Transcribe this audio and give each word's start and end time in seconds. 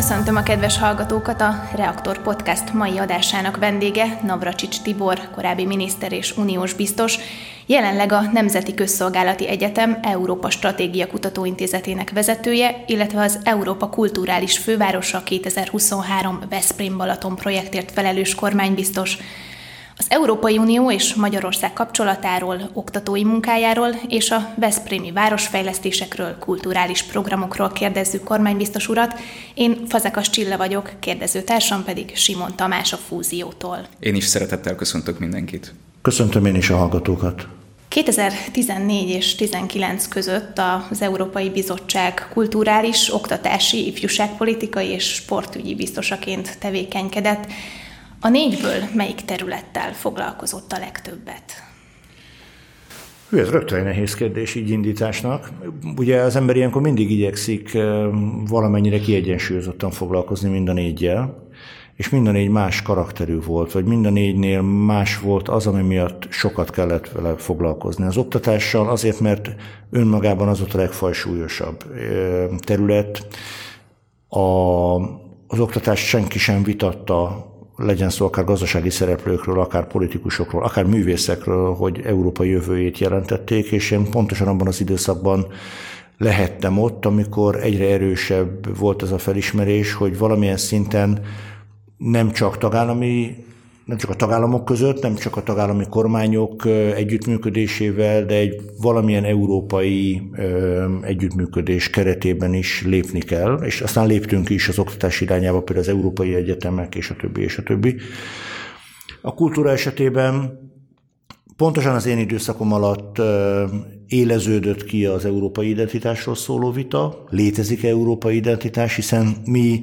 Köszöntöm 0.00 0.36
a 0.36 0.42
kedves 0.42 0.78
hallgatókat 0.78 1.40
a 1.40 1.68
Reaktor 1.74 2.22
Podcast 2.22 2.72
mai 2.72 2.98
adásának 2.98 3.56
vendége 3.56 4.20
Navracsics 4.22 4.80
Tibor, 4.80 5.30
korábbi 5.34 5.66
miniszter 5.66 6.12
és 6.12 6.36
uniós 6.36 6.72
biztos, 6.72 7.18
jelenleg 7.66 8.12
a 8.12 8.20
Nemzeti 8.20 8.74
Közszolgálati 8.74 9.48
Egyetem 9.48 9.98
Európa 10.02 10.50
Stratégia 10.50 11.06
Kutatóintézetének 11.06 12.10
vezetője, 12.10 12.84
illetve 12.86 13.20
az 13.22 13.38
Európa 13.42 13.88
Kulturális 13.88 14.58
Fővárosa 14.58 15.22
2023 15.22 16.38
Veszprém 16.50 16.96
Balaton 16.96 17.36
projektért 17.36 17.92
felelős 17.92 18.34
kormánybiztos, 18.34 19.18
az 20.00 20.06
Európai 20.08 20.58
Unió 20.58 20.92
és 20.92 21.14
Magyarország 21.14 21.72
kapcsolatáról, 21.72 22.70
oktatói 22.72 23.24
munkájáról 23.24 23.88
és 24.08 24.30
a 24.30 24.54
Veszprémi 24.56 25.12
városfejlesztésekről, 25.12 26.36
kulturális 26.38 27.02
programokról 27.02 27.72
kérdezzük 27.72 28.24
kormánybiztos 28.24 28.88
urat. 28.88 29.14
Én 29.54 29.86
Fazekas 29.88 30.30
Csilla 30.30 30.56
vagyok, 30.56 30.90
kérdezőtársam 31.00 31.84
pedig 31.84 32.16
Simon 32.16 32.56
Tamás 32.56 32.92
a 32.92 32.96
Fúziótól. 32.96 33.86
Én 33.98 34.14
is 34.14 34.24
szeretettel 34.24 34.74
köszöntök 34.74 35.18
mindenkit. 35.18 35.74
Köszöntöm 36.02 36.44
én 36.44 36.54
is 36.54 36.70
a 36.70 36.76
hallgatókat. 36.76 37.46
2014 37.88 39.08
és 39.08 39.34
19 39.34 40.08
között 40.08 40.60
az 40.90 41.02
Európai 41.02 41.50
Bizottság 41.50 42.28
kulturális, 42.32 43.14
oktatási, 43.14 43.86
ifjúságpolitikai 43.86 44.88
és 44.88 45.04
sportügyi 45.04 45.74
biztosaként 45.74 46.58
tevékenykedett. 46.58 47.46
A 48.22 48.28
négyből 48.28 48.82
melyik 48.94 49.24
területtel 49.24 49.92
foglalkozott 49.92 50.72
a 50.72 50.78
legtöbbet? 50.78 51.62
Hű, 53.28 53.38
ez 53.38 53.50
rögtön 53.50 53.78
egy 53.78 53.84
nehéz 53.84 54.14
kérdés 54.14 54.54
így 54.54 54.70
indításnak. 54.70 55.50
Ugye 55.96 56.20
az 56.20 56.36
ember 56.36 56.56
ilyenkor 56.56 56.82
mindig 56.82 57.10
igyekszik 57.10 57.78
valamennyire 58.48 58.98
kiegyensúlyozottan 58.98 59.90
foglalkozni 59.90 60.50
mind 60.50 60.68
a 60.68 60.72
négyel, 60.72 61.48
és 61.96 62.08
mind 62.08 62.26
a 62.26 62.30
négy 62.30 62.48
más 62.48 62.82
karakterű 62.82 63.40
volt, 63.40 63.72
vagy 63.72 63.84
mind 63.84 64.06
a 64.06 64.10
négynél 64.10 64.62
más 64.62 65.18
volt 65.18 65.48
az, 65.48 65.66
ami 65.66 65.82
miatt 65.82 66.26
sokat 66.30 66.70
kellett 66.70 67.08
vele 67.08 67.34
foglalkozni. 67.36 68.04
Az 68.04 68.16
oktatással 68.16 68.88
azért, 68.88 69.20
mert 69.20 69.54
önmagában 69.90 70.48
az 70.48 70.60
ott 70.60 70.74
a 70.74 70.78
legfajsúlyosabb 70.78 71.84
terület. 72.58 73.26
A, 74.28 74.40
az 75.46 75.58
oktatást 75.58 76.06
senki 76.06 76.38
sem 76.38 76.62
vitatta 76.62 77.48
legyen 77.80 78.10
szó 78.10 78.26
akár 78.26 78.44
gazdasági 78.44 78.90
szereplőkről, 78.90 79.60
akár 79.60 79.86
politikusokról, 79.86 80.62
akár 80.62 80.84
művészekről, 80.84 81.74
hogy 81.74 82.00
Európa 82.04 82.44
jövőjét 82.44 82.98
jelentették, 82.98 83.70
és 83.70 83.90
én 83.90 84.10
pontosan 84.10 84.48
abban 84.48 84.66
az 84.66 84.80
időszakban 84.80 85.46
lehettem 86.18 86.78
ott, 86.78 87.04
amikor 87.04 87.56
egyre 87.56 87.88
erősebb 87.88 88.78
volt 88.78 89.02
ez 89.02 89.12
a 89.12 89.18
felismerés, 89.18 89.92
hogy 89.92 90.18
valamilyen 90.18 90.56
szinten 90.56 91.20
nem 91.96 92.30
csak 92.30 92.58
tagállami 92.58 93.44
nem 93.90 93.98
csak 93.98 94.10
a 94.10 94.14
tagállamok 94.14 94.64
között, 94.64 95.02
nem 95.02 95.14
csak 95.14 95.36
a 95.36 95.42
tagállami 95.42 95.84
kormányok 95.88 96.66
együttműködésével, 96.94 98.24
de 98.24 98.34
egy 98.34 98.60
valamilyen 98.78 99.24
európai 99.24 100.22
együttműködés 101.02 101.90
keretében 101.90 102.54
is 102.54 102.82
lépni 102.86 103.20
kell, 103.20 103.60
és 103.64 103.80
aztán 103.80 104.06
léptünk 104.06 104.50
is 104.50 104.68
az 104.68 104.78
oktatás 104.78 105.20
irányába, 105.20 105.62
például 105.62 105.88
az 105.88 105.94
európai 105.94 106.34
egyetemek, 106.34 106.94
és 106.94 107.10
a 107.10 107.16
többi, 107.16 107.42
és 107.42 107.58
a 107.58 107.62
többi. 107.62 107.96
A 109.20 109.34
kultúra 109.34 109.70
esetében 109.70 110.58
pontosan 111.56 111.94
az 111.94 112.06
én 112.06 112.18
időszakom 112.18 112.72
alatt 112.72 113.22
éleződött 114.06 114.84
ki 114.84 115.06
az 115.06 115.24
európai 115.24 115.68
identitásról 115.68 116.34
szóló 116.34 116.70
vita, 116.70 117.24
létezik 117.30 117.84
európai 117.84 118.36
identitás, 118.36 118.94
hiszen 118.94 119.36
mi 119.44 119.82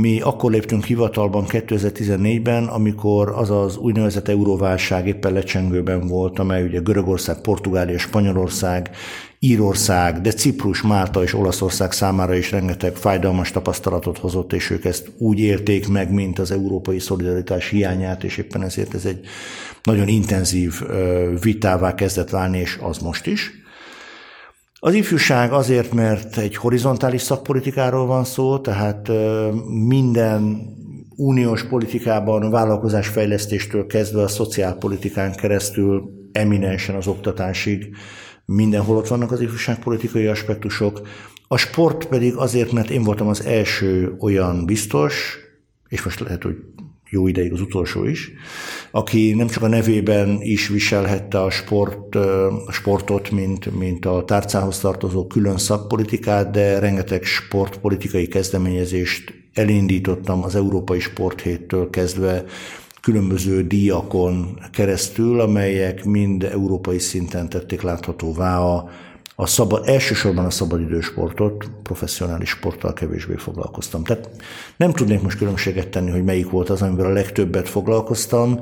mi 0.00 0.20
akkor 0.20 0.50
léptünk 0.50 0.84
hivatalban 0.84 1.44
2014-ben, 1.48 2.64
amikor 2.64 3.32
az 3.36 3.50
az 3.50 3.76
úgynevezett 3.76 4.28
euróválság 4.28 5.06
éppen 5.06 5.32
lecsengőben 5.32 6.06
volt, 6.06 6.38
amely 6.38 6.64
ugye 6.64 6.78
Görögország, 6.78 7.40
Portugália, 7.40 7.98
Spanyolország, 7.98 8.90
Írország, 9.38 10.20
de 10.20 10.30
Ciprus, 10.30 10.82
Málta 10.82 11.22
és 11.22 11.34
Olaszország 11.34 11.92
számára 11.92 12.34
is 12.34 12.50
rengeteg 12.50 12.96
fájdalmas 12.96 13.50
tapasztalatot 13.50 14.18
hozott, 14.18 14.52
és 14.52 14.70
ők 14.70 14.84
ezt 14.84 15.10
úgy 15.18 15.38
érték 15.38 15.88
meg, 15.88 16.12
mint 16.12 16.38
az 16.38 16.50
európai 16.50 16.98
szolidaritás 16.98 17.68
hiányát, 17.68 18.24
és 18.24 18.36
éppen 18.36 18.62
ezért 18.62 18.94
ez 18.94 19.04
egy 19.04 19.20
nagyon 19.82 20.08
intenzív 20.08 20.82
vitává 21.42 21.94
kezdett 21.94 22.30
válni, 22.30 22.58
és 22.58 22.78
az 22.82 22.98
most 22.98 23.26
is. 23.26 23.65
Az 24.78 24.94
ifjúság 24.94 25.52
azért, 25.52 25.92
mert 25.92 26.36
egy 26.36 26.56
horizontális 26.56 27.22
szakpolitikáról 27.22 28.06
van 28.06 28.24
szó, 28.24 28.58
tehát 28.58 29.10
minden 29.86 30.74
uniós 31.16 31.64
politikában 31.64 32.50
vállalkozásfejlesztéstől 32.50 33.86
kezdve 33.86 34.22
a 34.22 34.28
szociálpolitikán 34.28 35.34
keresztül 35.34 36.10
eminensen 36.32 36.94
az 36.94 37.06
oktatásig 37.06 37.96
mindenhol 38.44 38.96
ott 38.96 39.08
vannak 39.08 39.32
az 39.32 39.40
ifjúságpolitikai 39.40 40.26
aspektusok. 40.26 41.08
A 41.48 41.56
sport 41.56 42.06
pedig 42.06 42.34
azért, 42.34 42.72
mert 42.72 42.90
én 42.90 43.02
voltam 43.02 43.28
az 43.28 43.44
első 43.44 44.16
olyan 44.20 44.66
biztos, 44.66 45.38
és 45.88 46.02
most 46.02 46.20
lehet, 46.20 46.42
hogy 46.42 46.56
jó 47.16 47.26
ideig 47.26 47.52
az 47.52 47.60
utolsó 47.60 48.04
is, 48.04 48.32
aki 48.90 49.34
nem 49.34 49.46
csak 49.46 49.62
a 49.62 49.68
nevében 49.68 50.38
is 50.40 50.68
viselhette 50.68 51.42
a, 51.42 51.50
sport, 51.50 52.16
sportot, 52.70 53.30
mint, 53.30 53.78
mint 53.78 54.06
a 54.06 54.24
tárcához 54.24 54.78
tartozó 54.78 55.26
külön 55.26 55.58
szakpolitikát, 55.58 56.50
de 56.50 56.78
rengeteg 56.78 57.24
sportpolitikai 57.24 58.26
kezdeményezést 58.26 59.34
elindítottam 59.52 60.42
az 60.42 60.54
Európai 60.54 61.00
Sporthéttől 61.00 61.90
kezdve 61.90 62.44
különböző 63.00 63.66
díjakon 63.66 64.58
keresztül, 64.72 65.40
amelyek 65.40 66.04
mind 66.04 66.42
európai 66.42 66.98
szinten 66.98 67.48
tették 67.48 67.82
láthatóvá 67.82 68.58
a 68.58 68.88
a 69.38 69.46
szabad, 69.46 69.88
elsősorban 69.88 70.44
a 70.44 70.50
szabadidősportot, 70.50 71.70
professzionális 71.82 72.48
sporttal 72.48 72.92
kevésbé 72.92 73.34
foglalkoztam. 73.36 74.04
Tehát 74.04 74.30
nem 74.76 74.92
tudnék 74.92 75.22
most 75.22 75.38
különbséget 75.38 75.88
tenni, 75.88 76.10
hogy 76.10 76.24
melyik 76.24 76.50
volt 76.50 76.70
az, 76.70 76.82
amivel 76.82 77.06
a 77.06 77.12
legtöbbet 77.12 77.68
foglalkoztam. 77.68 78.60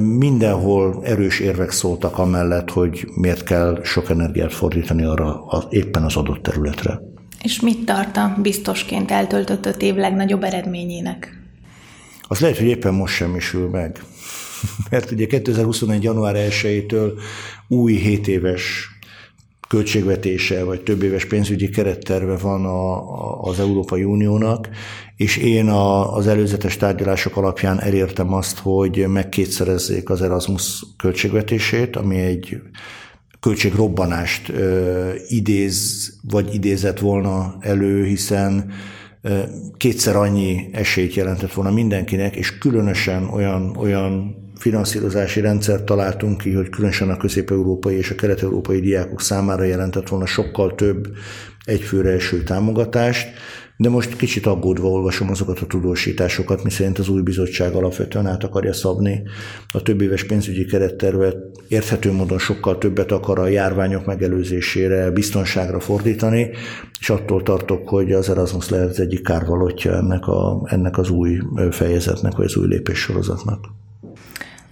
Mindenhol 0.00 1.00
erős 1.04 1.40
érvek 1.40 1.70
szóltak 1.70 2.18
amellett, 2.18 2.70
hogy 2.70 3.08
miért 3.14 3.42
kell 3.44 3.80
sok 3.82 4.10
energiát 4.10 4.52
fordítani 4.52 5.04
arra 5.04 5.44
az, 5.46 5.66
éppen 5.70 6.02
az 6.02 6.16
adott 6.16 6.42
területre. 6.42 7.00
És 7.42 7.60
mit 7.60 7.84
tart 7.84 8.16
a 8.16 8.36
biztosként 8.42 9.10
eltöltött 9.10 9.66
öt 9.66 9.82
év 9.82 9.94
legnagyobb 9.94 10.42
eredményének? 10.42 11.42
Az 12.22 12.38
lehet, 12.40 12.58
hogy 12.58 12.66
éppen 12.66 12.94
most 12.94 13.14
sem 13.14 13.36
isül 13.36 13.68
meg. 13.68 14.02
Mert 14.90 15.10
ugye 15.10 15.26
2021. 15.26 16.02
január 16.02 16.34
1-től 16.36 17.12
új 17.68 17.94
7 17.94 18.28
éves 18.28 18.97
költségvetése, 19.68 20.64
vagy 20.64 20.80
több 20.80 21.02
éves 21.02 21.24
pénzügyi 21.24 21.68
keretterve 21.68 22.36
van 22.36 22.64
a, 22.64 22.92
a, 22.92 23.40
az 23.42 23.60
Európai 23.60 24.04
Uniónak, 24.04 24.68
és 25.16 25.36
én 25.36 25.68
a, 25.68 26.14
az 26.14 26.26
előzetes 26.26 26.76
tárgyalások 26.76 27.36
alapján 27.36 27.80
elértem 27.80 28.32
azt, 28.34 28.58
hogy 28.58 29.06
megkétszerezzék 29.08 30.10
az 30.10 30.22
Erasmus 30.22 30.84
költségvetését, 30.96 31.96
ami 31.96 32.16
egy 32.16 32.60
költségrobbanást 33.40 34.48
ö, 34.48 35.10
idéz, 35.28 36.08
vagy 36.28 36.54
idézett 36.54 36.98
volna 36.98 37.56
elő, 37.60 38.04
hiszen 38.04 38.70
ö, 39.22 39.38
kétszer 39.76 40.16
annyi 40.16 40.68
esélyt 40.72 41.14
jelentett 41.14 41.52
volna 41.52 41.70
mindenkinek, 41.70 42.36
és 42.36 42.58
különösen 42.58 43.24
olyan, 43.24 43.76
olyan 43.76 44.36
finanszírozási 44.58 45.40
rendszert 45.40 45.84
találtunk 45.84 46.38
ki, 46.38 46.52
hogy 46.52 46.68
különösen 46.68 47.10
a 47.10 47.16
közép-európai 47.16 47.96
és 47.96 48.10
a 48.10 48.14
kelet-európai 48.14 48.80
diákok 48.80 49.20
számára 49.20 49.64
jelentett 49.64 50.08
volna 50.08 50.26
sokkal 50.26 50.74
több 50.74 51.08
egyfőre 51.64 52.10
eső 52.10 52.42
támogatást, 52.42 53.28
de 53.76 53.88
most 53.88 54.16
kicsit 54.16 54.46
aggódva 54.46 54.88
olvasom 54.88 55.30
azokat 55.30 55.58
a 55.58 55.66
tudósításokat, 55.66 56.64
miszerint 56.64 56.98
az 56.98 57.08
új 57.08 57.22
bizottság 57.22 57.72
alapvetően 57.72 58.26
át 58.26 58.44
akarja 58.44 58.72
szabni 58.72 59.22
a 59.72 59.82
több 59.82 60.00
éves 60.00 60.24
pénzügyi 60.24 60.64
kerettervet, 60.64 61.36
érthető 61.68 62.12
módon 62.12 62.38
sokkal 62.38 62.78
többet 62.78 63.12
akar 63.12 63.38
a 63.38 63.46
járványok 63.46 64.06
megelőzésére, 64.06 65.10
biztonságra 65.10 65.80
fordítani, 65.80 66.50
és 67.00 67.10
attól 67.10 67.42
tartok, 67.42 67.88
hogy 67.88 68.12
az 68.12 68.28
Erasmus 68.28 68.68
lehet 68.68 68.88
az 68.88 69.00
egyik 69.00 69.22
kárvalotja 69.22 69.92
ennek, 69.96 70.26
a, 70.26 70.62
ennek 70.64 70.98
az 70.98 71.10
új 71.10 71.38
fejezetnek, 71.70 72.36
vagy 72.36 72.44
az 72.44 72.56
új 72.56 72.66
lépéssorozatnak. 72.66 73.64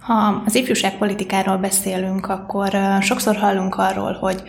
Ha 0.07 0.41
az 0.45 0.55
ifjúságpolitikáról 0.55 1.57
beszélünk, 1.57 2.27
akkor 2.27 2.69
sokszor 3.01 3.35
hallunk 3.35 3.75
arról, 3.75 4.13
hogy 4.13 4.43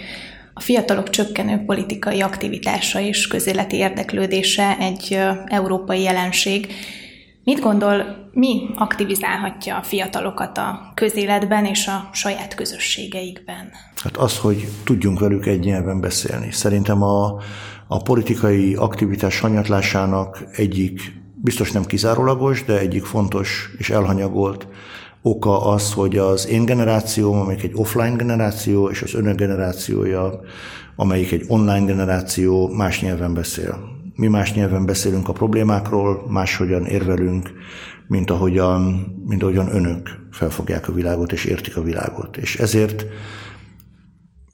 a 0.55 0.61
fiatalok 0.61 1.11
csökkenő 1.11 1.65
politikai 1.67 2.21
aktivitása 2.21 3.01
és 3.01 3.27
közéleti 3.27 3.77
érdeklődése 3.77 4.77
egy 4.79 5.19
európai 5.47 6.03
jelenség. 6.03 6.73
Mit 7.45 7.61
gondol, 7.61 8.29
mi 8.33 8.61
aktivizálhatja 8.77 9.77
a 9.77 9.83
fiatalokat 9.83 10.59
a 10.59 10.93
közéletben 10.95 11.65
és 11.65 11.87
a 11.87 12.09
saját 12.13 12.55
közösségeikben? 12.55 13.71
Hát 14.03 14.17
az, 14.17 14.39
hogy 14.39 14.69
tudjunk 14.85 15.21
velük 15.21 15.47
egy 15.47 15.61
nyelven 15.61 16.01
beszélni. 16.01 16.53
Szerintem 16.53 17.03
a, 17.03 17.37
a 17.87 18.03
politikai 18.03 18.75
aktivitás 18.75 19.41
hanyatlásának 19.41 20.45
egyik, 20.53 21.01
biztos 21.35 21.73
nem 21.73 21.85
kizárólagos, 21.85 22.65
de 22.65 22.79
egyik 22.79 23.05
fontos 23.05 23.71
és 23.79 23.91
elhanyagolt 23.91 24.67
oka 25.29 25.67
az, 25.67 25.93
hogy 25.93 26.17
az 26.17 26.49
én 26.49 26.65
generációm, 26.65 27.39
amelyik 27.39 27.63
egy 27.63 27.73
offline 27.75 28.17
generáció, 28.17 28.89
és 28.89 29.03
az 29.03 29.15
önök 29.15 29.37
generációja, 29.37 30.41
amelyik 30.97 31.33
egy 31.33 31.45
online 31.49 31.85
generáció, 31.85 32.69
más 32.69 33.01
nyelven 33.01 33.35
beszél. 33.35 33.79
Mi 34.15 34.27
más 34.27 34.55
nyelven 34.55 34.87
beszélünk 34.87 35.29
a 35.29 35.33
problémákról, 35.33 36.27
máshogyan 36.29 36.85
érvelünk, 36.85 37.51
mint 38.07 38.31
ahogyan, 38.31 38.83
mint 39.27 39.43
ahogyan 39.43 39.75
önök 39.75 40.09
felfogják 40.31 40.89
a 40.89 40.93
világot 40.93 41.33
és 41.33 41.45
értik 41.45 41.77
a 41.77 41.83
világot. 41.83 42.37
És 42.37 42.57
ezért 42.57 43.07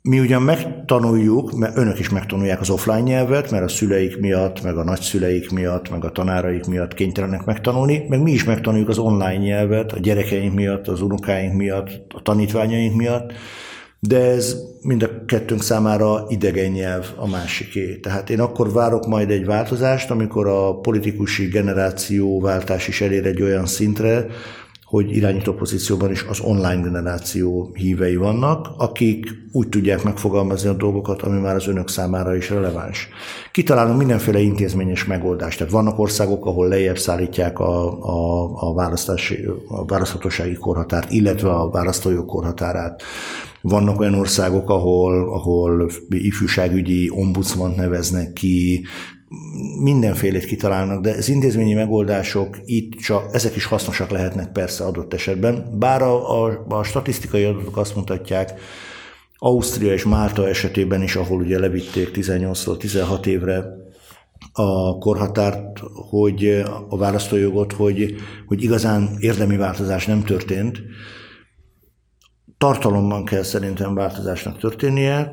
mi 0.08 0.20
ugyan 0.20 0.42
megtanuljuk, 0.42 1.52
mert 1.52 1.76
önök 1.76 1.98
is 1.98 2.08
megtanulják 2.08 2.60
az 2.60 2.70
offline 2.70 3.00
nyelvet, 3.00 3.50
mert 3.50 3.64
a 3.64 3.68
szüleik 3.68 4.20
miatt, 4.20 4.62
meg 4.62 4.76
a 4.76 4.84
nagyszüleik 4.84 5.50
miatt, 5.50 5.90
meg 5.90 6.04
a 6.04 6.10
tanáraik 6.10 6.64
miatt 6.64 6.94
kénytelenek 6.94 7.44
megtanulni, 7.44 8.04
meg 8.08 8.22
mi 8.22 8.32
is 8.32 8.44
megtanuljuk 8.44 8.88
az 8.88 8.98
online 8.98 9.36
nyelvet, 9.36 9.92
a 9.92 9.98
gyerekeink 9.98 10.54
miatt, 10.54 10.88
az 10.88 11.00
unokáink 11.00 11.54
miatt, 11.54 11.88
a 12.14 12.22
tanítványaink 12.22 12.96
miatt, 12.96 13.32
de 14.00 14.20
ez 14.20 14.56
mind 14.82 15.02
a 15.02 15.24
kettőnk 15.26 15.62
számára 15.62 16.24
idegen 16.28 16.70
nyelv 16.70 17.06
a 17.16 17.28
másiké. 17.28 17.96
Tehát 17.96 18.30
én 18.30 18.40
akkor 18.40 18.72
várok 18.72 19.06
majd 19.06 19.30
egy 19.30 19.44
változást, 19.44 20.10
amikor 20.10 20.46
a 20.46 20.80
politikusi 20.80 21.46
generációváltás 21.46 22.88
is 22.88 23.00
elér 23.00 23.26
egy 23.26 23.42
olyan 23.42 23.66
szintre, 23.66 24.26
hogy 24.94 25.17
irányító 25.17 25.52
pozícióban 25.52 26.11
is 26.11 26.23
az 26.23 26.41
online 26.41 26.82
generáció 26.82 27.70
hívei 27.75 28.17
vannak, 28.17 28.69
akik 28.76 29.26
úgy 29.52 29.69
tudják 29.69 30.02
megfogalmazni 30.02 30.69
a 30.69 30.73
dolgokat, 30.73 31.23
ami 31.23 31.41
már 31.41 31.55
az 31.55 31.67
önök 31.67 31.88
számára 31.88 32.37
is 32.37 32.50
releváns. 32.50 33.08
Kitalálunk 33.52 33.99
mindenféle 33.99 34.41
intézményes 34.41 35.05
megoldást. 35.05 35.58
Tehát 35.58 35.73
vannak 35.73 35.99
országok, 35.99 36.46
ahol 36.46 36.69
lejjebb 36.69 36.99
szállítják 36.99 37.58
a, 37.58 38.02
a, 38.02 38.50
a, 38.69 38.75
választási, 38.75 39.44
a 39.69 39.85
választhatósági 39.85 40.55
korhatárt, 40.55 41.12
illetve 41.12 41.50
a 41.50 41.70
választójog 41.70 42.26
korhatárát. 42.26 43.02
Vannak 43.61 44.00
olyan 44.00 44.14
országok, 44.14 44.70
ahol, 44.70 45.32
ahol 45.32 45.91
ifjúságügyi 46.08 47.11
ombudsman 47.11 47.73
neveznek 47.76 48.32
ki, 48.32 48.85
mindenfélét 49.81 50.44
kitalálnak, 50.44 51.02
de 51.02 51.10
az 51.10 51.28
intézményi 51.28 51.75
megoldások 51.75 52.58
itt 52.64 52.92
csak, 52.92 53.34
ezek 53.34 53.56
is 53.56 53.64
hasznosak 53.64 54.10
lehetnek 54.10 54.52
persze 54.52 54.84
adott 54.84 55.14
esetben, 55.14 55.78
bár 55.78 56.02
a, 56.02 56.44
a, 56.44 56.64
a 56.69 56.82
statisztikai 56.82 57.44
adatok 57.44 57.76
azt 57.76 57.96
mutatják, 57.96 58.60
Ausztria 59.36 59.92
és 59.92 60.04
Málta 60.04 60.48
esetében 60.48 61.02
is, 61.02 61.16
ahol 61.16 61.40
ugye 61.40 61.58
levitték 61.58 62.10
18 62.10 62.78
16 62.78 63.26
évre 63.26 63.64
a 64.52 64.98
korhatárt, 64.98 65.81
hogy 66.10 66.64
a 66.88 66.96
választójogot, 66.96 67.72
hogy, 67.72 68.14
hogy 68.46 68.62
igazán 68.62 69.16
érdemi 69.19 69.56
változás 69.56 70.06
nem 70.06 70.22
történt. 70.22 70.82
Tartalomban 72.58 73.25
kell 73.25 73.42
szerintem 73.42 73.94
változásnak 73.94 74.58
történnie, 74.58 75.32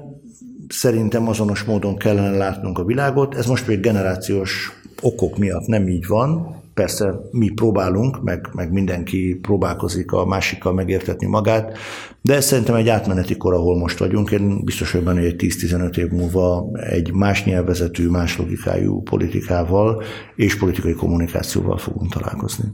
szerintem 0.72 1.28
azonos 1.28 1.64
módon 1.64 1.98
kellene 1.98 2.38
látnunk 2.38 2.78
a 2.78 2.84
világot. 2.84 3.36
Ez 3.36 3.46
most 3.46 3.68
még 3.68 3.80
generációs 3.80 4.82
okok 5.02 5.38
miatt 5.38 5.66
nem 5.66 5.88
így 5.88 6.08
van. 6.08 6.60
Persze 6.74 7.20
mi 7.32 7.50
próbálunk, 7.50 8.24
meg, 8.24 8.50
meg 8.54 8.72
mindenki 8.72 9.40
próbálkozik 9.42 10.12
a 10.12 10.26
másikkal 10.26 10.74
megértetni 10.74 11.28
magát, 11.28 11.78
de 12.22 12.36
ez 12.36 12.46
szerintem 12.46 12.76
egy 12.76 12.90
átmeneti 12.90 13.38
kor, 13.38 13.54
ahol 13.54 13.78
most 13.78 13.98
vagyunk. 13.98 14.32
Én 14.32 14.64
biztos 14.64 14.92
hogy 14.92 15.04
benne, 15.04 15.22
hogy 15.22 15.36
10-15 15.38 15.98
év 15.98 16.10
múlva 16.10 16.70
egy 16.74 17.14
más 17.14 17.44
nyelvezetű, 17.46 18.08
más 18.08 18.38
logikájú 18.38 19.02
politikával 19.02 20.04
és 20.36 20.58
politikai 20.58 20.94
kommunikációval 20.94 21.78
fogunk 21.78 22.14
találkozni. 22.14 22.66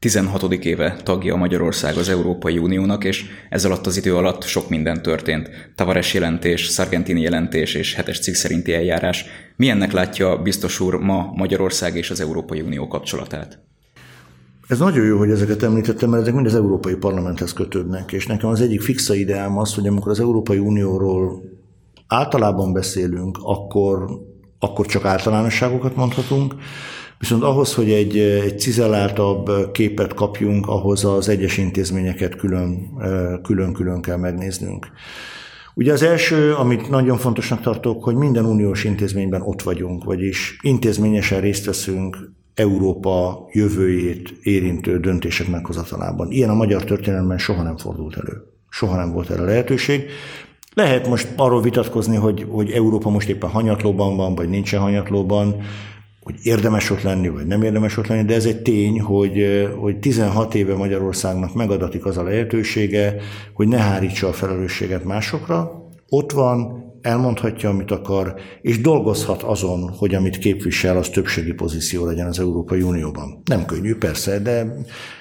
16. 0.00 0.52
éve 0.52 0.96
tagja 1.02 1.36
Magyarország 1.36 1.96
az 1.96 2.08
Európai 2.08 2.58
Uniónak, 2.58 3.04
és 3.04 3.24
ez 3.48 3.64
alatt 3.64 3.86
az 3.86 3.96
idő 3.96 4.16
alatt 4.16 4.42
sok 4.42 4.68
minden 4.68 5.02
történt. 5.02 5.50
Tavares 5.74 6.14
jelentés, 6.14 6.60
Sargentini 6.60 7.20
jelentés 7.20 7.74
és 7.74 7.94
hetes 7.94 8.20
cikk 8.20 8.34
szerinti 8.34 8.74
eljárás. 8.74 9.24
Milyennek 9.56 9.92
látja 9.92 10.36
biztos 10.36 10.80
úr 10.80 10.94
ma 10.94 11.32
Magyarország 11.34 11.96
és 11.96 12.10
az 12.10 12.20
Európai 12.20 12.60
Unió 12.60 12.88
kapcsolatát? 12.88 13.58
Ez 14.68 14.78
nagyon 14.78 15.04
jó, 15.04 15.18
hogy 15.18 15.30
ezeket 15.30 15.62
említettem, 15.62 16.10
mert 16.10 16.22
ezek 16.22 16.34
mind 16.34 16.46
az 16.46 16.54
Európai 16.54 16.94
Parlamenthez 16.94 17.52
kötődnek, 17.52 18.12
és 18.12 18.26
nekem 18.26 18.48
az 18.48 18.60
egyik 18.60 18.80
fixa 18.80 19.14
ideám 19.14 19.58
az, 19.58 19.74
hogy 19.74 19.86
amikor 19.86 20.10
az 20.10 20.20
Európai 20.20 20.58
Unióról 20.58 21.42
általában 22.06 22.72
beszélünk, 22.72 23.38
akkor, 23.42 24.04
akkor 24.58 24.86
csak 24.86 25.04
általánosságokat 25.04 25.96
mondhatunk, 25.96 26.54
Viszont 27.20 27.42
ahhoz, 27.42 27.74
hogy 27.74 27.90
egy, 27.90 28.18
egy 28.18 28.58
cizelláltabb 28.58 29.72
képet 29.72 30.14
kapjunk, 30.14 30.66
ahhoz 30.66 31.04
az 31.04 31.28
egyes 31.28 31.58
intézményeket 31.58 32.36
külön, 32.36 32.90
külön-külön 33.42 34.02
kell 34.02 34.16
megnéznünk. 34.16 34.90
Ugye 35.74 35.92
az 35.92 36.02
első, 36.02 36.54
amit 36.54 36.90
nagyon 36.90 37.18
fontosnak 37.18 37.60
tartok, 37.60 38.04
hogy 38.04 38.14
minden 38.14 38.44
uniós 38.44 38.84
intézményben 38.84 39.42
ott 39.42 39.62
vagyunk, 39.62 40.04
vagyis 40.04 40.58
intézményesen 40.62 41.40
részt 41.40 41.64
veszünk 41.64 42.32
Európa 42.54 43.46
jövőjét 43.52 44.30
érintő 44.42 45.00
döntések 45.00 45.48
meghozatalában. 45.48 46.30
Ilyen 46.30 46.50
a 46.50 46.54
magyar 46.54 46.84
történelemben 46.84 47.38
soha 47.38 47.62
nem 47.62 47.76
fordult 47.76 48.16
elő. 48.16 48.42
Soha 48.68 48.96
nem 48.96 49.12
volt 49.12 49.30
erre 49.30 49.42
lehetőség. 49.42 50.04
Lehet 50.74 51.08
most 51.08 51.28
arról 51.36 51.62
vitatkozni, 51.62 52.16
hogy, 52.16 52.46
hogy 52.48 52.70
Európa 52.70 53.10
most 53.10 53.28
éppen 53.28 53.50
hanyatlóban 53.50 54.16
van, 54.16 54.34
vagy 54.34 54.48
nincsen 54.48 54.80
hanyatlóban 54.80 55.56
hogy 56.30 56.40
érdemes 56.42 56.90
ott 56.90 57.02
lenni, 57.02 57.28
vagy 57.28 57.46
nem 57.46 57.62
érdemes 57.62 57.96
ott 57.96 58.06
lenni, 58.06 58.24
de 58.24 58.34
ez 58.34 58.44
egy 58.44 58.62
tény, 58.62 59.00
hogy, 59.00 59.68
hogy 59.78 59.98
16 59.98 60.54
éve 60.54 60.74
Magyarországnak 60.74 61.54
megadatik 61.54 62.04
az 62.04 62.16
a 62.16 62.22
lehetősége, 62.22 63.16
hogy 63.54 63.68
ne 63.68 63.78
hárítsa 63.78 64.28
a 64.28 64.32
felelősséget 64.32 65.04
másokra, 65.04 65.88
ott 66.08 66.32
van, 66.32 66.84
elmondhatja, 67.02 67.68
amit 67.68 67.90
akar, 67.90 68.34
és 68.62 68.80
dolgozhat 68.80 69.42
azon, 69.42 69.90
hogy 69.98 70.14
amit 70.14 70.38
képvisel, 70.38 70.96
az 70.96 71.08
többségi 71.08 71.52
pozíció 71.52 72.06
legyen 72.06 72.26
az 72.26 72.38
Európai 72.38 72.82
Unióban. 72.82 73.42
Nem 73.44 73.64
könnyű, 73.64 73.94
persze, 73.94 74.38
de 74.38 74.74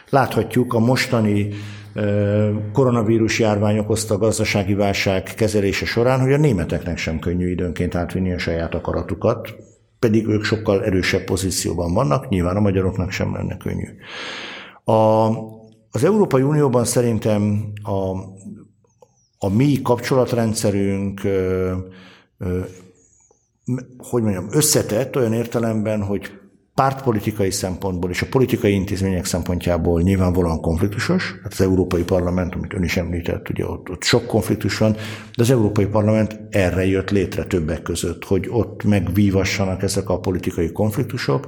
láthatjuk 0.10 0.74
a 0.74 0.80
mostani 0.80 1.50
koronavírus 2.74 3.40
járvány 3.40 3.78
okozta 3.78 4.18
gazdasági 4.18 4.74
válság 4.74 5.24
kezelése 5.24 5.86
során, 5.86 6.20
hogy 6.20 6.34
a 6.34 6.38
németeknek 6.38 6.98
sem 6.98 7.20
könnyű 7.20 7.50
időnként 7.50 7.96
átvinni 7.96 8.34
a 8.34 8.38
saját 8.38 8.76
akaratukat, 8.76 9.56
pedig 10.00 10.28
ők 10.28 10.44
sokkal 10.44 10.84
erősebb 10.84 11.24
pozícióban 11.24 11.94
vannak, 11.94 12.30
nyilván 12.30 12.56
a 12.56 12.60
magyaroknak 12.60 13.12
sem 13.12 13.34
lenne 13.34 13.58
könnyű. 13.58 13.88
A, 14.84 15.28
az 15.92 16.04
Európai 16.04 16.42
Unióban 16.42 16.86
szerintem 16.86 17.72
a, 17.84 18.12
a 19.38 19.50
mi 19.50 19.82
kapcsolatrendszerünk, 19.82 21.24
ö, 21.24 21.74
ö, 22.38 22.60
hogy 23.98 24.22
mondjam, 24.22 24.48
összetett 24.52 25.16
olyan 25.16 25.34
értelemben, 25.34 26.04
hogy 26.04 26.39
pártpolitikai 26.80 27.52
szempontból 27.52 28.10
és 28.10 28.22
a 28.22 28.28
politikai 28.30 28.74
intézmények 28.74 29.26
szempontjából 29.26 30.02
nyilvánvalóan 30.02 30.62
konfliktusos. 30.62 31.40
Hát 31.44 31.52
az 31.52 31.62
Európai 31.62 32.04
Parlament, 32.04 32.56
amit 32.56 32.74
ön 32.74 32.84
is 32.84 32.98
említett, 32.98 33.50
ugye 33.50 33.66
ott, 33.66 33.90
ott 33.90 34.04
sok 34.04 34.28
konfliktus 34.28 34.78
van, 34.78 34.92
de 35.36 35.42
az 35.42 35.52
Európai 35.52 35.86
Parlament 35.86 36.40
erre 36.50 36.86
jött 36.86 37.10
létre 37.10 37.44
többek 37.44 37.82
között, 37.82 38.24
hogy 38.24 38.48
ott 38.50 38.84
megvívassanak 38.84 39.84
ezek 39.84 40.10
a 40.10 40.20
politikai 40.20 40.72
konfliktusok. 40.72 41.48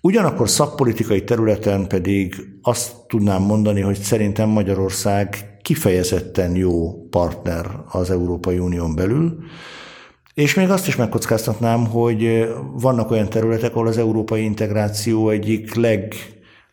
Ugyanakkor 0.00 0.48
szakpolitikai 0.48 1.24
területen 1.24 1.86
pedig 1.86 2.34
azt 2.62 2.92
tudnám 3.08 3.42
mondani, 3.42 3.80
hogy 3.80 3.98
szerintem 3.98 4.48
Magyarország 4.48 5.58
kifejezetten 5.62 6.56
jó 6.56 7.06
partner 7.08 7.66
az 7.88 8.10
Európai 8.10 8.58
Unión 8.58 8.94
belül, 8.94 9.38
és 10.34 10.54
még 10.54 10.70
azt 10.70 10.86
is 10.86 10.96
megkockáztatnám, 10.96 11.86
hogy 11.86 12.48
vannak 12.72 13.10
olyan 13.10 13.28
területek, 13.28 13.74
ahol 13.74 13.86
az 13.86 13.98
európai 13.98 14.42
integráció 14.42 15.30
egyik 15.30 15.74
leg, 15.74 16.14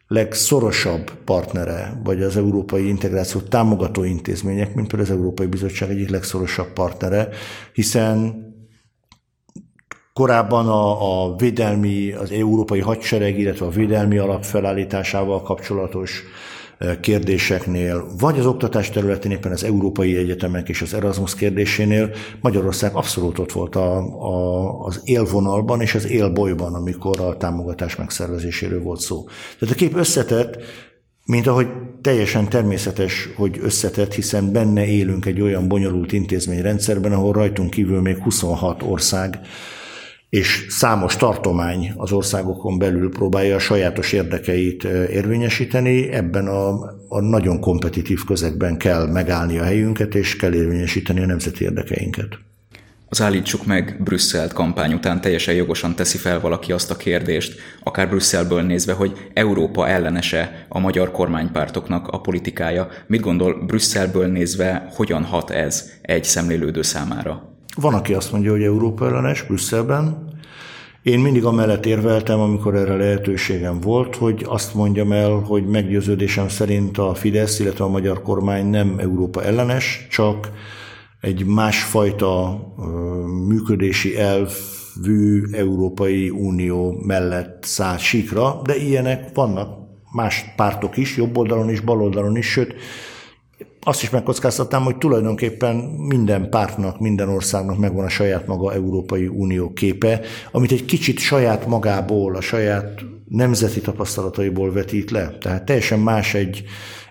legszorosabb 0.08 1.12
partnere, 1.25 2.01
vagy 2.03 2.22
az 2.22 2.38
európai 2.38 2.88
integráció 2.88 3.39
támogató 3.39 4.03
intézmények, 4.03 4.75
mint 4.75 4.88
például 4.88 5.12
az 5.12 5.18
Európai 5.18 5.46
Bizottság 5.46 5.89
egyik 5.89 6.10
legszorosabb 6.10 6.74
partnere, 6.74 7.30
hiszen 7.74 8.46
korábban 10.13 10.68
a, 10.68 11.24
a 11.24 11.36
védelmi, 11.36 12.12
az 12.12 12.32
európai 12.32 12.80
hadsereg, 12.80 13.39
illetve 13.39 13.65
a 13.65 13.70
védelmi 13.70 14.18
alap 14.18 14.44
felállításával 14.44 15.41
kapcsolatos 15.41 16.24
kérdéseknél, 17.01 18.05
vagy 18.19 18.39
az 18.39 18.45
oktatás 18.45 18.89
területén 18.89 19.31
éppen 19.31 19.51
az 19.51 19.63
európai 19.63 20.15
egyetemek 20.15 20.69
és 20.69 20.81
az 20.81 20.93
Erasmus 20.93 21.35
kérdésénél 21.35 22.09
Magyarország 22.41 22.95
abszolút 22.95 23.39
ott 23.39 23.51
volt 23.51 23.75
a, 23.75 23.97
a, 23.97 24.85
az 24.85 25.01
élvonalban 25.03 25.81
és 25.81 25.95
az 25.95 26.07
élbolyban, 26.07 26.73
amikor 26.73 27.19
a 27.19 27.38
támogatás 27.38 27.95
megszervezéséről 27.95 28.81
volt 28.81 29.00
szó. 29.00 29.23
Tehát 29.59 29.75
a 29.75 29.77
kép 29.77 29.95
összetett, 29.95 30.57
mint 31.25 31.47
ahogy 31.47 31.67
teljesen 32.01 32.50
természetes, 32.50 33.29
hogy 33.35 33.59
összetett, 33.61 34.13
hiszen 34.13 34.51
benne 34.51 34.85
élünk 34.85 35.25
egy 35.25 35.41
olyan 35.41 35.67
bonyolult 35.67 36.11
intézményrendszerben, 36.11 37.11
ahol 37.11 37.33
rajtunk 37.33 37.69
kívül 37.69 38.01
még 38.01 38.17
26 38.17 38.83
ország 38.83 39.39
és 40.31 40.65
számos 40.69 41.15
tartomány 41.15 41.93
az 41.95 42.11
országokon 42.11 42.77
belül 42.77 43.09
próbálja 43.09 43.55
a 43.55 43.59
sajátos 43.59 44.11
érdekeit 44.11 44.83
érvényesíteni, 44.83 46.11
ebben 46.11 46.47
a, 46.47 46.69
a 47.07 47.21
nagyon 47.21 47.59
kompetitív 47.59 48.23
közegben 48.23 48.77
kell 48.77 49.07
megállni 49.07 49.57
a 49.57 49.63
helyünket, 49.63 50.15
és 50.15 50.35
kell 50.35 50.53
érvényesíteni 50.53 51.21
a 51.21 51.25
nemzeti 51.25 51.63
érdekeinket. 51.63 52.39
Az 53.09 53.21
állítsuk 53.21 53.65
meg 53.65 54.03
Brüsszelt 54.03 54.53
kampány 54.53 54.93
után 54.93 55.21
teljesen 55.21 55.53
jogosan 55.53 55.95
teszi 55.95 56.17
fel 56.17 56.39
valaki 56.39 56.71
azt 56.71 56.91
a 56.91 56.97
kérdést, 56.97 57.59
akár 57.83 58.09
Brüsszelből 58.09 58.61
nézve, 58.61 58.93
hogy 58.93 59.29
Európa 59.33 59.88
ellenese 59.88 60.65
a 60.69 60.79
magyar 60.79 61.11
kormánypártoknak 61.11 62.07
a 62.07 62.19
politikája. 62.19 62.88
Mit 63.07 63.21
gondol 63.21 63.65
Brüsszelből 63.65 64.27
nézve, 64.27 64.88
hogyan 64.93 65.23
hat 65.23 65.50
ez 65.50 65.91
egy 66.01 66.23
szemlélődő 66.23 66.81
számára? 66.81 67.50
Van, 67.75 67.93
aki 67.93 68.13
azt 68.13 68.31
mondja, 68.31 68.51
hogy 68.51 68.63
Európa 68.63 69.05
ellenes 69.05 69.43
Brüsszelben. 69.43 70.29
Én 71.03 71.19
mindig 71.19 71.45
amellett 71.45 71.85
érveltem, 71.85 72.39
amikor 72.39 72.75
erre 72.75 72.95
lehetőségem 72.95 73.79
volt, 73.79 74.15
hogy 74.15 74.45
azt 74.47 74.73
mondjam 74.73 75.11
el, 75.11 75.31
hogy 75.31 75.65
meggyőződésem 75.65 76.47
szerint 76.47 76.97
a 76.97 77.13
Fidesz, 77.13 77.59
illetve 77.59 77.83
a 77.83 77.89
magyar 77.89 78.21
kormány 78.21 78.65
nem 78.65 78.95
Európa 78.97 79.43
ellenes, 79.43 80.07
csak 80.09 80.51
egy 81.21 81.45
másfajta 81.45 82.59
működési 83.47 84.17
elvű 84.17 85.43
Európai 85.51 86.29
Unió 86.29 87.01
mellett 87.05 87.63
szállt 87.63 87.99
síkra, 87.99 88.61
de 88.63 88.75
ilyenek 88.75 89.29
vannak 89.33 89.77
más 90.11 90.45
pártok 90.55 90.97
is, 90.97 91.17
jobb 91.17 91.37
oldalon 91.37 91.69
is, 91.69 91.79
bal 91.79 92.01
oldalon 92.01 92.37
is, 92.37 92.45
sőt, 92.45 92.75
azt 93.83 94.01
is 94.01 94.09
megkockáztatnám, 94.09 94.83
hogy 94.83 94.97
tulajdonképpen 94.97 95.75
minden 95.97 96.50
pártnak, 96.50 97.00
minden 97.00 97.29
országnak 97.29 97.77
megvan 97.77 98.05
a 98.05 98.09
saját 98.09 98.47
maga 98.47 98.73
Európai 98.73 99.27
Unió 99.27 99.73
képe, 99.73 100.21
amit 100.51 100.71
egy 100.71 100.85
kicsit 100.85 101.19
saját 101.19 101.67
magából, 101.67 102.35
a 102.35 102.41
saját 102.41 103.01
nemzeti 103.29 103.81
tapasztalataiból 103.81 104.71
vetít 104.71 105.11
le. 105.11 105.38
Tehát 105.39 105.65
teljesen 105.65 106.00
más 106.00 106.33
egy, 106.33 106.63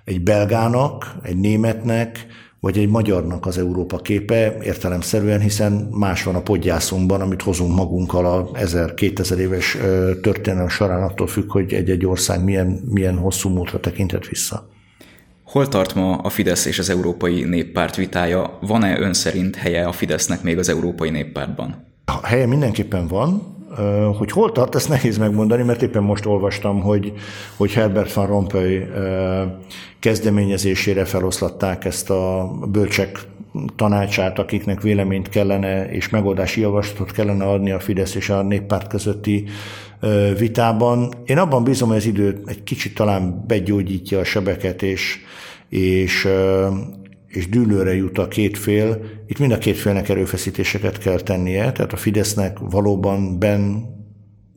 egy 0.05 0.23
belgának, 0.23 1.17
egy 1.23 1.37
németnek, 1.37 2.27
vagy 2.61 2.79
egy 2.79 2.89
magyarnak 2.89 3.47
az 3.47 3.59
Európa 3.59 3.97
képe 3.97 4.57
értelemszerűen, 4.63 5.41
hiszen 5.41 5.73
más 5.91 6.23
van 6.23 6.35
a 6.35 6.43
podgyászunkban, 6.43 7.21
amit 7.21 7.43
hozunk 7.43 7.75
magunkkal 7.75 8.27
a 8.27 8.51
1000-2000 8.59 9.37
éves 9.37 9.77
történelem 10.23 10.69
során, 10.69 11.03
attól 11.03 11.27
függ, 11.27 11.51
hogy 11.51 11.73
egy-egy 11.73 12.07
ország 12.07 12.45
milyen, 12.45 12.81
milyen 12.91 13.17
hosszú 13.17 13.49
múltra 13.49 13.81
tekintett 13.81 14.27
vissza. 14.27 14.69
Hol 15.51 15.69
tart 15.69 15.95
ma 15.95 16.17
a 16.17 16.29
Fidesz 16.29 16.65
és 16.65 16.79
az 16.79 16.91
Európai 16.91 17.45
Néppárt 17.45 17.97
vitája? 17.97 18.59
Van-e 18.61 18.99
ön 18.99 19.13
szerint 19.13 19.57
helye 19.57 19.87
a 19.87 19.93
Fidesznek 19.93 20.43
még 20.43 20.59
az 20.59 20.69
Európai 20.69 21.11
Néppártban? 21.11 21.87
A 22.05 22.27
helye 22.27 22.47
mindenképpen 22.47 23.07
van. 23.07 23.59
Hogy 24.19 24.31
hol 24.31 24.53
tart, 24.53 24.75
ezt 24.75 24.89
nehéz 24.89 25.19
megmondani, 25.19 25.63
mert 25.63 25.83
éppen 25.83 26.03
most 26.03 26.27
olvastam, 26.27 26.81
hogy, 26.81 27.13
hogy 27.57 27.73
Herbert 27.73 28.13
van 28.13 28.27
Rompuy 28.27 28.87
kezdeményezésére 29.99 31.05
feloszlatták 31.05 31.85
ezt 31.85 32.11
a 32.11 32.51
bölcsek 32.71 33.19
tanácsát, 33.77 34.39
akiknek 34.39 34.81
véleményt 34.81 35.29
kellene 35.29 35.91
és 35.91 36.09
megoldási 36.09 36.61
javaslatot 36.61 37.13
kellene 37.13 37.45
adni 37.45 37.71
a 37.71 37.81
Fidesz 37.81 38.15
és 38.15 38.29
a 38.29 38.43
néppárt 38.43 38.89
közötti 38.89 39.45
vitában. 40.39 41.15
Én 41.25 41.39
abban 41.39 41.65
bízom, 41.65 41.89
hogy 41.89 41.97
az 41.97 42.07
idő 42.07 42.43
egy 42.47 42.63
kicsit 42.63 42.95
talán 42.95 43.45
begyógyítja 43.47 44.19
a 44.19 44.25
sebeket, 44.25 44.83
és, 44.83 45.19
és, 45.69 46.29
és 47.27 47.49
dűlőre 47.49 47.95
jut 47.95 48.19
a 48.19 48.29
két 48.29 48.59
fél. 48.59 49.01
Itt 49.27 49.39
mind 49.39 49.53
a 49.53 49.59
két 49.59 49.77
félnek 49.77 50.09
erőfeszítéseket 50.09 50.99
kell 50.99 51.21
tennie, 51.21 51.73
tehát 51.73 51.93
a 51.93 51.97
Fidesznek 51.97 52.59
valóban 52.59 53.39
ben 53.39 53.89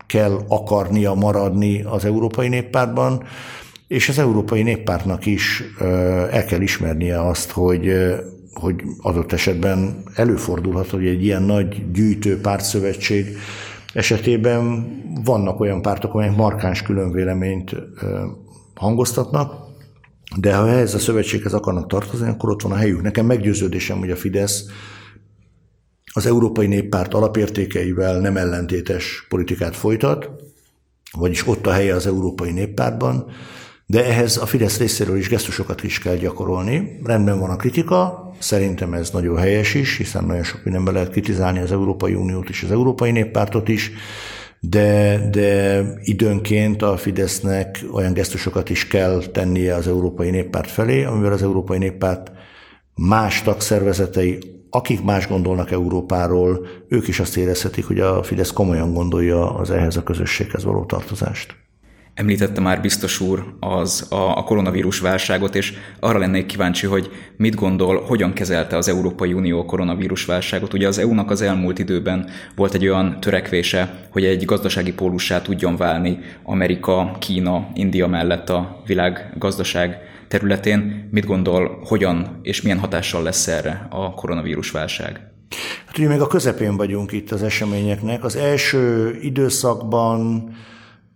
kell 0.07 0.39
akarnia 0.47 1.13
maradni 1.13 1.83
az 1.83 2.05
Európai 2.05 2.47
Néppártban, 2.47 3.23
és 3.87 4.09
az 4.09 4.19
Európai 4.19 4.63
Néppártnak 4.63 5.25
is 5.25 5.63
el 6.31 6.45
kell 6.45 6.61
ismernie 6.61 7.27
azt, 7.27 7.51
hogy 7.51 7.91
hogy 8.53 8.83
adott 9.01 9.31
esetben 9.31 10.03
előfordulhat, 10.15 10.89
hogy 10.89 11.05
egy 11.05 11.23
ilyen 11.23 11.43
nagy 11.43 11.91
gyűjtő 11.91 12.39
pártszövetség 12.41 13.37
esetében 13.93 14.87
vannak 15.23 15.59
olyan 15.59 15.81
pártok, 15.81 16.13
amelyek 16.13 16.35
markáns 16.35 16.81
különvéleményt 16.81 17.75
hangoztatnak, 18.75 19.53
de 20.37 20.55
ha 20.55 20.67
ehhez 20.67 20.93
a 20.93 20.99
szövetséghez 20.99 21.53
akarnak 21.53 21.87
tartozni, 21.87 22.27
akkor 22.27 22.49
ott 22.49 22.61
van 22.61 22.71
a 22.71 22.75
helyük. 22.75 23.01
Nekem 23.01 23.25
meggyőződésem, 23.25 23.99
hogy 23.99 24.11
a 24.11 24.15
Fidesz 24.15 24.65
az 26.13 26.25
Európai 26.25 26.67
Néppárt 26.67 27.13
alapértékeivel 27.13 28.19
nem 28.19 28.37
ellentétes 28.37 29.25
politikát 29.29 29.75
folytat, 29.75 30.29
vagyis 31.11 31.47
ott 31.47 31.67
a 31.67 31.71
helye 31.71 31.95
az 31.95 32.07
Európai 32.07 32.51
Néppártban, 32.51 33.31
de 33.85 34.05
ehhez 34.05 34.37
a 34.37 34.45
Fidesz 34.45 34.77
részéről 34.77 35.17
is 35.17 35.29
gesztusokat 35.29 35.83
is 35.83 35.99
kell 35.99 36.15
gyakorolni. 36.15 36.99
Rendben 37.03 37.39
van 37.39 37.49
a 37.49 37.55
kritika, 37.55 38.31
szerintem 38.39 38.93
ez 38.93 39.09
nagyon 39.09 39.37
helyes 39.37 39.73
is, 39.73 39.97
hiszen 39.97 40.25
nagyon 40.25 40.43
sok 40.43 40.63
mindenben 40.63 40.93
lehet 40.93 41.09
kritizálni 41.09 41.59
az 41.59 41.71
Európai 41.71 42.13
Uniót 42.13 42.49
és 42.49 42.63
az 42.63 42.71
Európai 42.71 43.11
Néppártot 43.11 43.67
is, 43.69 43.91
de, 44.59 45.19
de 45.31 45.81
időnként 46.01 46.81
a 46.81 46.97
Fidesznek 46.97 47.85
olyan 47.91 48.13
gesztusokat 48.13 48.69
is 48.69 48.87
kell 48.87 49.23
tennie 49.31 49.75
az 49.75 49.87
Európai 49.87 50.29
Néppárt 50.29 50.71
felé, 50.71 51.03
amivel 51.03 51.33
az 51.33 51.41
Európai 51.43 51.77
Néppárt 51.77 52.31
más 52.95 53.41
tagszervezetei, 53.41 54.39
akik 54.69 55.03
más 55.03 55.27
gondolnak 55.27 55.71
Európáról, 55.71 56.67
ők 56.87 57.07
is 57.07 57.19
azt 57.19 57.37
érezhetik, 57.37 57.85
hogy 57.85 57.99
a 57.99 58.23
Fidesz 58.23 58.51
komolyan 58.51 58.93
gondolja 58.93 59.55
az 59.55 59.71
ehhez 59.71 59.97
a 59.97 60.03
közösséghez 60.03 60.63
való 60.63 60.85
tartozást. 60.85 61.55
Említette 62.15 62.61
már 62.61 62.81
biztos 62.81 63.19
úr 63.19 63.55
az 63.59 64.07
a, 64.09 64.37
a 64.37 64.43
koronavírus 64.43 64.99
válságot, 64.99 65.55
és 65.55 65.73
arra 65.99 66.19
lennék 66.19 66.45
kíváncsi, 66.45 66.87
hogy 66.87 67.11
mit 67.37 67.55
gondol, 67.55 68.01
hogyan 68.01 68.33
kezelte 68.33 68.77
az 68.77 68.87
Európai 68.87 69.33
Unió 69.33 69.59
a 69.59 69.65
koronavírus 69.65 70.25
válságot. 70.25 70.73
Ugye 70.73 70.87
az 70.87 70.97
EU-nak 70.97 71.31
az 71.31 71.41
elmúlt 71.41 71.79
időben 71.79 72.29
volt 72.55 72.73
egy 72.73 72.87
olyan 72.87 73.19
törekvése, 73.19 74.07
hogy 74.11 74.25
egy 74.25 74.45
gazdasági 74.45 74.93
pólussá 74.93 75.41
tudjon 75.41 75.75
válni 75.75 76.19
Amerika, 76.43 77.17
Kína, 77.19 77.67
India 77.73 78.07
mellett 78.07 78.49
a 78.49 78.81
világ 78.85 79.33
gazdaság 79.37 79.97
területén. 80.27 81.09
Mit 81.11 81.25
gondol, 81.25 81.79
hogyan 81.85 82.39
és 82.41 82.61
milyen 82.61 82.79
hatással 82.79 83.23
lesz 83.23 83.47
erre 83.47 83.87
a 83.89 84.13
koronavírus 84.13 84.71
válság? 84.71 85.19
Hát 85.85 85.97
ugye 85.97 86.07
még 86.07 86.21
a 86.21 86.27
közepén 86.27 86.77
vagyunk 86.77 87.11
itt 87.11 87.31
az 87.31 87.43
eseményeknek. 87.43 88.23
Az 88.23 88.35
első 88.35 89.15
időszakban 89.21 90.49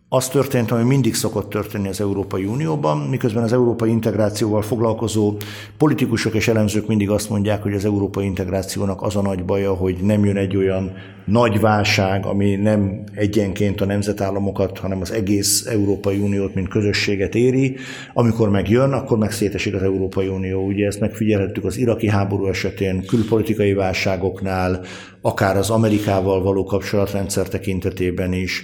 az 0.10 0.28
történt, 0.28 0.72
ami 0.72 0.84
mindig 0.84 1.16
szokott 1.16 1.50
történni 1.50 1.88
az 1.88 2.02
Európai 2.02 2.46
Unióban, 2.46 2.98
miközben 2.98 3.44
az 3.44 3.54
európai 3.54 3.90
integrációval 3.90 4.62
foglalkozó 4.62 5.38
politikusok 5.78 6.34
és 6.34 6.48
elemzők 6.48 6.88
mindig 6.88 7.10
azt 7.10 7.30
mondják, 7.30 7.64
hogy 7.64 7.74
az 7.74 7.86
európai 7.86 8.26
integrációnak 8.26 9.02
az 9.02 9.16
a 9.16 9.22
nagy 9.22 9.46
baja, 9.46 9.74
hogy 9.74 9.98
nem 10.02 10.26
jön 10.26 10.38
egy 10.38 10.58
olyan 10.58 10.94
nagy 11.26 11.60
válság, 11.60 12.26
ami 12.26 12.56
nem 12.56 13.04
egyenként 13.14 13.82
a 13.82 13.86
nemzetállamokat, 13.86 14.78
hanem 14.80 15.02
az 15.02 15.12
egész 15.12 15.66
Európai 15.66 16.18
Uniót, 16.18 16.56
mint 16.56 16.68
közösséget 16.68 17.36
éri. 17.36 17.76
Amikor 18.14 18.50
megjön, 18.50 18.92
akkor 18.92 19.18
meg 19.18 19.32
szétesik 19.32 19.76
az 19.76 19.84
Európai 19.84 20.28
Unió. 20.28 20.66
Ugye 20.66 20.86
ezt 20.86 21.00
megfigyelhettük 21.00 21.66
az 21.66 21.78
iraki 21.78 22.10
háború 22.10 22.46
esetén, 22.46 23.06
külpolitikai 23.06 23.74
válságoknál, 23.74 24.82
akár 25.22 25.58
az 25.58 25.70
Amerikával 25.70 26.44
való 26.44 26.64
kapcsolatrendszer 26.64 27.48
tekintetében 27.48 28.34
is 28.34 28.64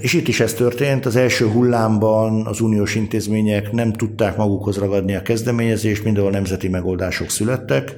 és 0.00 0.12
itt 0.12 0.28
is 0.28 0.40
ez 0.40 0.54
történt, 0.54 1.06
az 1.06 1.16
első 1.16 1.46
hullámban 1.46 2.46
az 2.46 2.60
uniós 2.60 2.94
intézmények 2.94 3.72
nem 3.72 3.92
tudták 3.92 4.36
magukhoz 4.36 4.78
ragadni 4.78 5.14
a 5.14 5.22
kezdeményezést, 5.22 6.04
mindenhol 6.04 6.32
nemzeti 6.32 6.68
megoldások 6.68 7.30
születtek. 7.30 7.94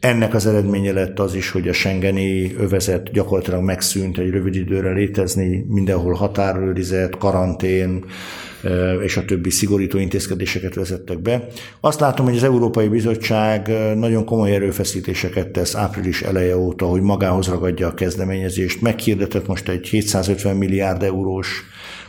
Ennek 0.00 0.34
az 0.34 0.46
eredménye 0.46 0.92
lett 0.92 1.18
az 1.18 1.34
is, 1.34 1.50
hogy 1.50 1.68
a 1.68 1.72
Schengeni 1.72 2.54
övezet 2.54 3.12
gyakorlatilag 3.12 3.62
megszűnt 3.62 4.18
egy 4.18 4.30
rövid 4.30 4.54
időre 4.54 4.92
létezni, 4.92 5.64
mindenhol 5.68 6.12
határőrizet, 6.12 7.16
karantén, 7.16 8.04
és 9.02 9.16
a 9.16 9.24
többi 9.24 9.50
szigorító 9.50 9.98
intézkedéseket 9.98 10.74
vezettek 10.74 11.18
be. 11.18 11.46
Azt 11.80 12.00
látom, 12.00 12.26
hogy 12.26 12.36
az 12.36 12.42
Európai 12.42 12.88
Bizottság 12.88 13.68
nagyon 13.96 14.24
komoly 14.24 14.54
erőfeszítéseket 14.54 15.48
tesz 15.48 15.74
április 15.74 16.22
eleje 16.22 16.56
óta, 16.56 16.86
hogy 16.86 17.00
magához 17.00 17.46
ragadja 17.46 17.86
a 17.86 17.94
kezdeményezést. 17.94 18.80
Meghirdetett 18.80 19.46
most 19.46 19.68
egy 19.68 19.86
750 19.86 20.56
milliárd 20.56 21.02
eurós 21.02 21.62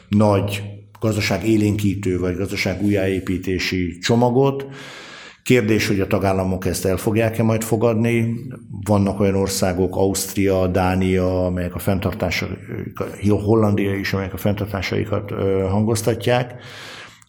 nagy 0.09 0.63
gazdaság 0.99 1.47
élénkítő 1.47 2.19
vagy 2.19 2.35
gazdaság 2.35 2.81
újjáépítési 2.81 3.97
csomagot. 3.97 4.65
Kérdés, 5.47 5.87
hogy 5.87 5.99
a 5.99 6.07
tagállamok 6.07 6.65
ezt 6.65 6.85
el 6.85 6.97
fogják-e 6.97 7.43
majd 7.43 7.63
fogadni. 7.63 8.35
Vannak 8.83 9.19
olyan 9.19 9.35
országok, 9.35 9.95
Ausztria, 9.95 10.67
Dánia, 10.67 11.45
amelyek 11.45 11.75
a 11.75 11.79
fenntartásaikat, 11.79 13.19
Hollandia 13.29 13.95
is, 13.95 14.13
amelyek 14.13 14.33
a 14.33 14.37
fenntartásaikat 14.37 15.31
hangoztatják. 15.69 16.55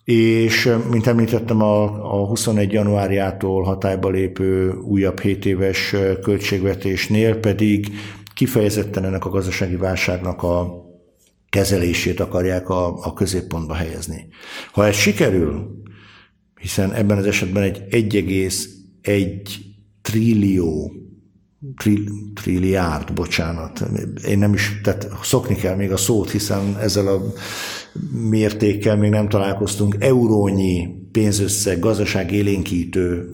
És, 0.04 0.76
mint 0.90 1.06
említettem, 1.06 1.62
a, 1.62 1.82
a 1.84 2.26
21. 2.26 2.72
januárjától 2.72 3.62
hatályba 3.62 4.08
lépő 4.10 4.72
újabb 4.72 5.20
7 5.20 5.46
éves 5.46 5.94
költségvetésnél 6.22 7.37
pedig 7.37 7.88
kifejezetten 8.34 9.04
ennek 9.04 9.25
a 9.25 9.30
gazdasági 9.30 9.76
válságnak 9.76 10.42
a 10.42 10.84
kezelését 11.48 12.20
akarják 12.20 12.68
a, 12.68 12.87
a 12.87 13.12
középpontba 13.12 13.75
helyezni. 13.75 14.28
Ha 14.72 14.87
ez 14.87 14.96
sikerül, 14.96 15.87
hiszen 16.60 16.92
ebben 16.92 17.18
az 17.18 17.26
esetben 17.26 17.62
egy 17.62 17.82
1,1 17.90 19.48
trillió 20.02 20.92
tri, 21.76 22.08
trilliárd, 22.34 23.12
bocsánat. 23.12 23.84
Én 24.28 24.38
nem 24.38 24.54
is, 24.54 24.80
tehát 24.82 25.08
szokni 25.22 25.54
kell 25.54 25.76
még 25.76 25.92
a 25.92 25.96
szót, 25.96 26.30
hiszen 26.30 26.76
ezzel 26.80 27.06
a 27.06 27.22
mértékkel 28.28 28.96
még 28.96 29.10
nem 29.10 29.28
találkoztunk. 29.28 29.96
Eurónyi 29.98 30.88
pénzösszeg, 31.12 31.78
gazdaság 31.78 32.32
élénkítő 32.32 33.30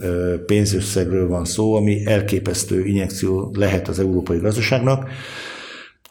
pénzösszegről 0.47 1.29
van 1.29 1.45
szó, 1.45 1.75
ami 1.75 2.07
elképesztő 2.07 2.85
injekció 2.85 3.51
lehet 3.55 3.89
az 3.89 3.99
európai 3.99 4.39
gazdaságnak. 4.39 5.09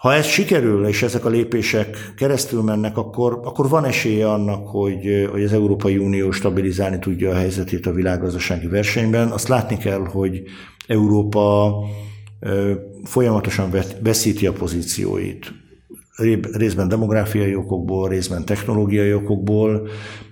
Ha 0.03 0.13
ez 0.13 0.25
sikerül, 0.25 0.87
és 0.87 1.03
ezek 1.03 1.25
a 1.25 1.29
lépések 1.29 2.13
keresztül 2.15 2.61
mennek, 2.61 2.97
akkor, 2.97 3.39
akkor 3.43 3.69
van 3.69 3.85
esélye 3.85 4.29
annak, 4.29 4.67
hogy, 4.67 5.27
hogy 5.31 5.43
az 5.43 5.53
Európai 5.53 5.97
Unió 5.97 6.31
stabilizálni 6.31 6.99
tudja 6.99 7.29
a 7.29 7.35
helyzetét 7.35 7.85
a 7.85 7.91
világgazdasági 7.91 8.67
versenyben. 8.67 9.27
Azt 9.27 9.47
látni 9.47 9.77
kell, 9.77 9.99
hogy 9.99 10.41
Európa 10.87 11.75
folyamatosan 13.03 13.71
veszíti 14.01 14.47
a 14.47 14.53
pozícióit. 14.53 15.53
Részben 16.51 16.87
demográfiai 16.87 17.55
okokból, 17.55 18.09
részben 18.09 18.45
technológiai 18.45 19.13
okokból, 19.13 19.87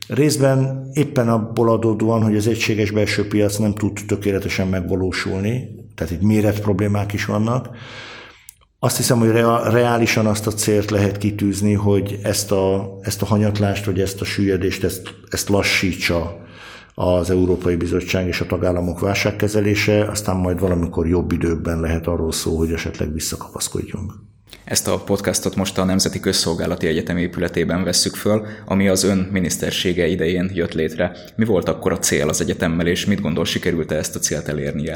részben 0.07 0.89
éppen 0.93 1.29
abból 1.29 1.69
adódóan, 1.69 2.23
hogy 2.23 2.35
az 2.35 2.47
egységes 2.47 2.91
belső 2.91 3.27
piac 3.27 3.57
nem 3.57 3.73
tud 3.73 3.99
tökéletesen 4.07 4.67
megvalósulni, 4.67 5.69
tehát 5.95 6.13
itt 6.13 6.21
méret 6.21 6.61
problémák 6.61 7.13
is 7.13 7.25
vannak, 7.25 7.69
azt 8.83 8.97
hiszem, 8.97 9.19
hogy 9.19 9.29
reálisan 9.71 10.25
azt 10.25 10.47
a 10.47 10.51
célt 10.51 10.89
lehet 10.89 11.17
kitűzni, 11.17 11.73
hogy 11.73 12.19
ezt 12.23 12.51
a, 12.51 12.97
ezt 13.01 13.21
a 13.21 13.25
hanyatlást, 13.25 13.85
vagy 13.85 14.00
ezt 14.00 14.21
a 14.21 14.25
süllyedést, 14.25 14.83
ezt, 14.83 15.13
ezt 15.29 15.50
lassítsa 15.50 16.45
az 16.93 17.29
Európai 17.29 17.75
Bizottság 17.75 18.27
és 18.27 18.41
a 18.41 18.45
tagállamok 18.45 19.00
válságkezelése, 19.00 20.05
aztán 20.05 20.35
majd 20.35 20.59
valamikor 20.59 21.07
jobb 21.07 21.31
időkben 21.31 21.79
lehet 21.79 22.07
arról 22.07 22.31
szó, 22.31 22.57
hogy 22.57 22.71
esetleg 22.71 23.13
visszakapaszkodjunk. 23.13 24.13
Ezt 24.63 24.88
a 24.88 25.00
podcastot 25.00 25.55
most 25.55 25.77
a 25.77 25.83
Nemzeti 25.83 26.19
Közszolgálati 26.19 26.88
Egyetem 26.88 27.17
épületében 27.17 27.83
vesszük 27.83 28.15
föl, 28.15 28.45
ami 28.65 28.88
az 28.88 29.03
ön 29.03 29.29
minisztersége 29.31 30.07
idején 30.07 30.51
jött 30.53 30.73
létre. 30.73 31.17
Mi 31.35 31.45
volt 31.45 31.69
akkor 31.69 31.91
a 31.91 32.00
cél 32.00 32.29
az 32.29 32.41
egyetemmel, 32.41 32.88
és 32.88 33.05
mit 33.05 33.21
gondol, 33.21 33.45
sikerült-e 33.45 33.95
ezt 33.95 34.15
a 34.15 34.19
célt 34.19 34.47
elérnie? 34.47 34.95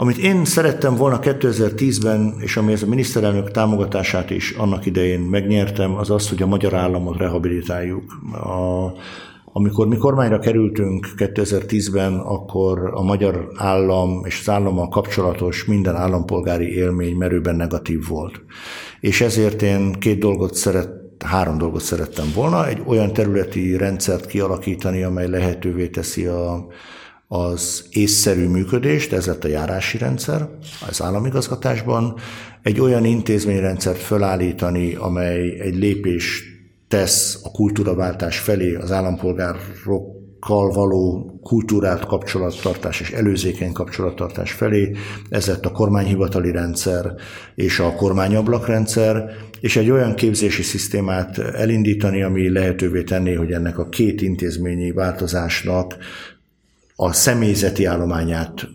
Amit 0.00 0.18
én 0.18 0.44
szerettem 0.44 0.94
volna 0.94 1.18
2010-ben, 1.22 2.34
és 2.40 2.56
ami 2.56 2.72
ez 2.72 2.82
a 2.82 2.86
miniszterelnök 2.86 3.50
támogatását 3.50 4.30
is 4.30 4.50
annak 4.50 4.86
idején 4.86 5.20
megnyertem, 5.20 5.94
az 5.94 6.10
az, 6.10 6.28
hogy 6.28 6.42
a 6.42 6.46
magyar 6.46 6.74
államot 6.74 7.16
rehabilitáljuk. 7.16 8.12
A, 8.32 8.92
amikor 9.44 9.88
mi 9.88 9.96
kormányra 9.96 10.38
kerültünk 10.38 11.08
2010-ben, 11.16 12.14
akkor 12.14 12.90
a 12.94 13.02
magyar 13.02 13.48
állam 13.56 14.24
és 14.24 14.38
az 14.40 14.48
állammal 14.48 14.88
kapcsolatos 14.88 15.64
minden 15.64 15.96
állampolgári 15.96 16.74
élmény 16.74 17.16
merőben 17.16 17.56
negatív 17.56 18.06
volt. 18.08 18.40
És 19.00 19.20
ezért 19.20 19.62
én 19.62 19.92
két 19.92 20.18
dolgot 20.18 20.54
szeret, 20.54 20.90
három 21.24 21.58
dolgot 21.58 21.82
szerettem 21.82 22.26
volna. 22.34 22.68
Egy 22.68 22.82
olyan 22.86 23.12
területi 23.12 23.76
rendszert 23.76 24.26
kialakítani, 24.26 25.02
amely 25.02 25.28
lehetővé 25.28 25.88
teszi 25.88 26.26
a, 26.26 26.66
az 27.28 27.84
észszerű 27.90 28.46
működést, 28.48 29.12
ez 29.12 29.26
lett 29.26 29.44
a 29.44 29.48
járási 29.48 29.98
rendszer 29.98 30.48
az 30.88 31.02
államigazgatásban, 31.02 32.14
egy 32.62 32.80
olyan 32.80 33.04
intézményrendszert 33.04 33.98
felállítani, 33.98 34.94
amely 34.94 35.60
egy 35.60 35.76
lépés 35.76 36.42
tesz 36.88 37.40
a 37.42 37.50
kultúraváltás 37.50 38.38
felé 38.38 38.74
az 38.74 38.92
állampolgárokkal 38.92 40.70
való 40.70 41.32
kultúrát 41.42 42.06
kapcsolattartás 42.06 43.00
és 43.00 43.10
előzékeny 43.10 43.72
kapcsolattartás 43.72 44.52
felé. 44.52 44.92
Ez 45.28 45.46
lett 45.46 45.66
a 45.66 45.72
kormányhivatali 45.72 46.50
rendszer 46.50 47.14
és 47.54 47.78
a 47.78 47.92
kormányablakrendszer, 47.92 49.30
és 49.60 49.76
egy 49.76 49.90
olyan 49.90 50.14
képzési 50.14 50.62
szisztémát 50.62 51.38
elindítani, 51.38 52.22
ami 52.22 52.50
lehetővé 52.50 53.02
tenné, 53.02 53.34
hogy 53.34 53.52
ennek 53.52 53.78
a 53.78 53.88
két 53.88 54.22
intézményi 54.22 54.92
változásnak 54.92 55.96
a 57.00 57.12
személyzeti 57.12 57.84
állományát 57.84 58.68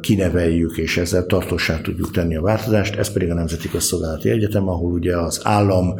kineveljük, 0.00 0.78
és 0.78 0.96
ezzel 0.96 1.26
tartósá 1.26 1.80
tudjuk 1.80 2.10
tenni 2.10 2.36
a 2.36 2.40
változást, 2.40 2.96
ez 2.96 3.12
pedig 3.12 3.30
a 3.30 3.34
Nemzeti 3.34 3.68
Közszolgálati 3.68 4.30
Egyetem, 4.30 4.68
ahol 4.68 4.92
ugye 4.92 5.16
az 5.16 5.40
állam 5.42 5.94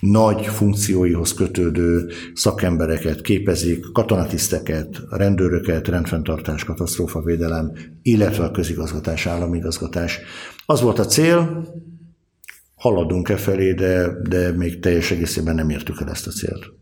nagy 0.00 0.46
funkcióihoz 0.46 1.34
kötődő 1.34 2.08
szakembereket 2.34 3.20
képezik, 3.20 3.92
katonatiszteket, 3.92 5.00
rendőröket, 5.10 5.88
rendfenntartás, 5.88 6.64
katasztrófavédelem, 6.64 7.72
illetve 8.02 8.44
a 8.44 8.50
közigazgatás, 8.50 9.26
államigazgatás. 9.26 10.20
Az 10.66 10.80
volt 10.80 10.98
a 10.98 11.06
cél, 11.06 11.66
haladunk 12.74 13.28
e 13.28 13.36
felé, 13.36 13.72
de, 13.72 14.08
de 14.28 14.52
még 14.52 14.80
teljes 14.80 15.10
egészében 15.10 15.54
nem 15.54 15.70
értük 15.70 16.00
el 16.00 16.10
ezt 16.10 16.26
a 16.26 16.30
célt. 16.30 16.81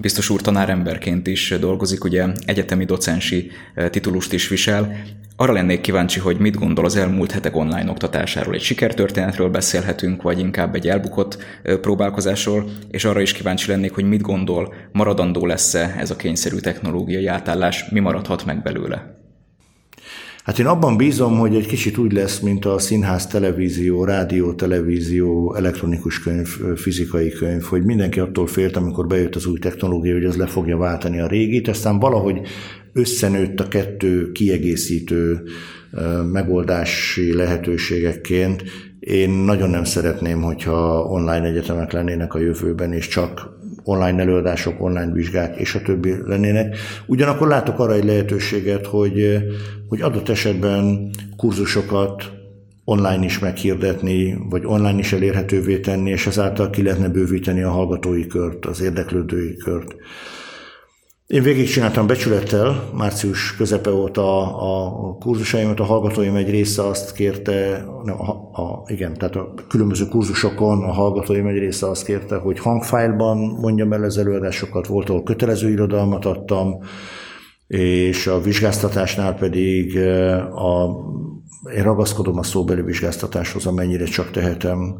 Biztos 0.00 0.30
úr 0.30 0.40
tanáremberként 0.40 1.26
is 1.26 1.54
dolgozik, 1.60 2.04
ugye 2.04 2.26
egyetemi 2.46 2.84
docensi 2.84 3.50
eh, 3.74 3.88
titulust 3.88 4.32
is 4.32 4.48
visel. 4.48 4.96
Arra 5.36 5.52
lennék 5.52 5.80
kíváncsi, 5.80 6.20
hogy 6.20 6.38
mit 6.38 6.56
gondol 6.56 6.84
az 6.84 6.96
elmúlt 6.96 7.30
hetek 7.30 7.56
online 7.56 7.90
oktatásáról. 7.90 8.54
Egy 8.54 8.60
sikertörténetről 8.60 9.48
beszélhetünk, 9.48 10.22
vagy 10.22 10.38
inkább 10.38 10.74
egy 10.74 10.88
elbukott 10.88 11.38
eh, 11.62 11.76
próbálkozásról, 11.76 12.70
és 12.90 13.04
arra 13.04 13.20
is 13.20 13.32
kíváncsi 13.32 13.70
lennék, 13.70 13.92
hogy 13.94 14.04
mit 14.04 14.20
gondol, 14.20 14.74
maradandó 14.92 15.46
lesz-e 15.46 15.94
ez 15.98 16.10
a 16.10 16.16
kényszerű 16.16 16.56
technológiai 16.56 17.26
átállás, 17.26 17.88
mi 17.90 18.00
maradhat 18.00 18.44
meg 18.44 18.62
belőle. 18.62 19.17
Hát 20.48 20.58
én 20.58 20.66
abban 20.66 20.96
bízom, 20.96 21.38
hogy 21.38 21.54
egy 21.54 21.66
kicsit 21.66 21.98
úgy 21.98 22.12
lesz, 22.12 22.38
mint 22.38 22.64
a 22.64 22.78
színház, 22.78 23.26
televízió, 23.26 24.04
rádió, 24.04 24.52
televízió, 24.52 25.54
elektronikus 25.54 26.20
könyv, 26.20 26.46
fizikai 26.76 27.30
könyv, 27.30 27.62
hogy 27.62 27.84
mindenki 27.84 28.20
attól 28.20 28.46
félt, 28.46 28.76
amikor 28.76 29.06
bejött 29.06 29.34
az 29.34 29.46
új 29.46 29.58
technológia, 29.58 30.12
hogy 30.12 30.24
az 30.24 30.36
le 30.36 30.46
fogja 30.46 30.76
váltani 30.76 31.20
a 31.20 31.26
régit, 31.26 31.68
aztán 31.68 31.98
valahogy 31.98 32.40
összenőtt 32.92 33.60
a 33.60 33.68
kettő 33.68 34.32
kiegészítő 34.32 35.42
megoldási 36.32 37.34
lehetőségekként. 37.34 38.62
Én 39.00 39.30
nagyon 39.30 39.70
nem 39.70 39.84
szeretném, 39.84 40.42
hogyha 40.42 41.02
online 41.02 41.46
egyetemek 41.46 41.92
lennének 41.92 42.34
a 42.34 42.38
jövőben, 42.38 42.92
és 42.92 43.08
csak 43.08 43.57
online 43.88 44.20
előadások, 44.20 44.82
online 44.82 45.12
vizsgák 45.12 45.56
és 45.56 45.74
a 45.74 45.82
többi 45.82 46.14
lennének. 46.26 46.76
Ugyanakkor 47.06 47.48
látok 47.48 47.78
arra 47.78 47.92
egy 47.92 48.04
lehetőséget, 48.04 48.86
hogy, 48.86 49.38
hogy 49.88 50.02
adott 50.02 50.28
esetben 50.28 51.10
kurzusokat 51.36 52.30
online 52.84 53.24
is 53.24 53.38
meghirdetni, 53.38 54.38
vagy 54.50 54.62
online 54.64 54.98
is 54.98 55.12
elérhetővé 55.12 55.78
tenni, 55.78 56.10
és 56.10 56.26
ezáltal 56.26 56.70
ki 56.70 56.82
lehetne 56.82 57.08
bővíteni 57.08 57.62
a 57.62 57.70
hallgatói 57.70 58.26
kört, 58.26 58.66
az 58.66 58.80
érdeklődői 58.80 59.56
kört. 59.56 59.94
Én 61.28 61.42
végigcsináltam 61.42 62.06
becsülettel, 62.06 62.90
március 62.94 63.56
közepe 63.56 63.90
óta 63.90 64.56
a, 64.56 65.08
a 65.08 65.14
kurzusaimat, 65.14 65.80
a 65.80 65.84
hallgatóim 65.84 66.36
egy 66.36 66.50
része 66.50 66.86
azt 66.86 67.12
kérte, 67.12 67.84
nem, 68.04 68.20
a, 68.20 68.30
a, 68.52 68.84
igen, 68.86 69.14
tehát 69.14 69.36
a 69.36 69.54
különböző 69.68 70.06
kurzusokon 70.06 70.82
a 70.82 70.92
hallgatóim 70.92 71.46
egy 71.46 71.58
része 71.58 71.88
azt 71.88 72.04
kérte, 72.04 72.36
hogy 72.36 72.58
hangfájlban 72.58 73.38
mondjam 73.38 73.92
el 73.92 74.02
az 74.02 74.18
előadásokat, 74.18 74.86
volt, 74.86 75.08
ahol 75.08 75.22
kötelező 75.22 75.70
irodalmat 75.70 76.24
adtam, 76.24 76.78
és 77.66 78.26
a 78.26 78.40
vizsgáztatásnál 78.40 79.34
pedig 79.34 79.98
a, 80.54 80.88
én 81.74 81.82
ragaszkodom 81.82 82.38
a 82.38 82.42
szóbeli 82.42 82.82
vizsgáztatáshoz, 82.82 83.66
amennyire 83.66 84.04
csak 84.04 84.30
tehetem, 84.30 84.98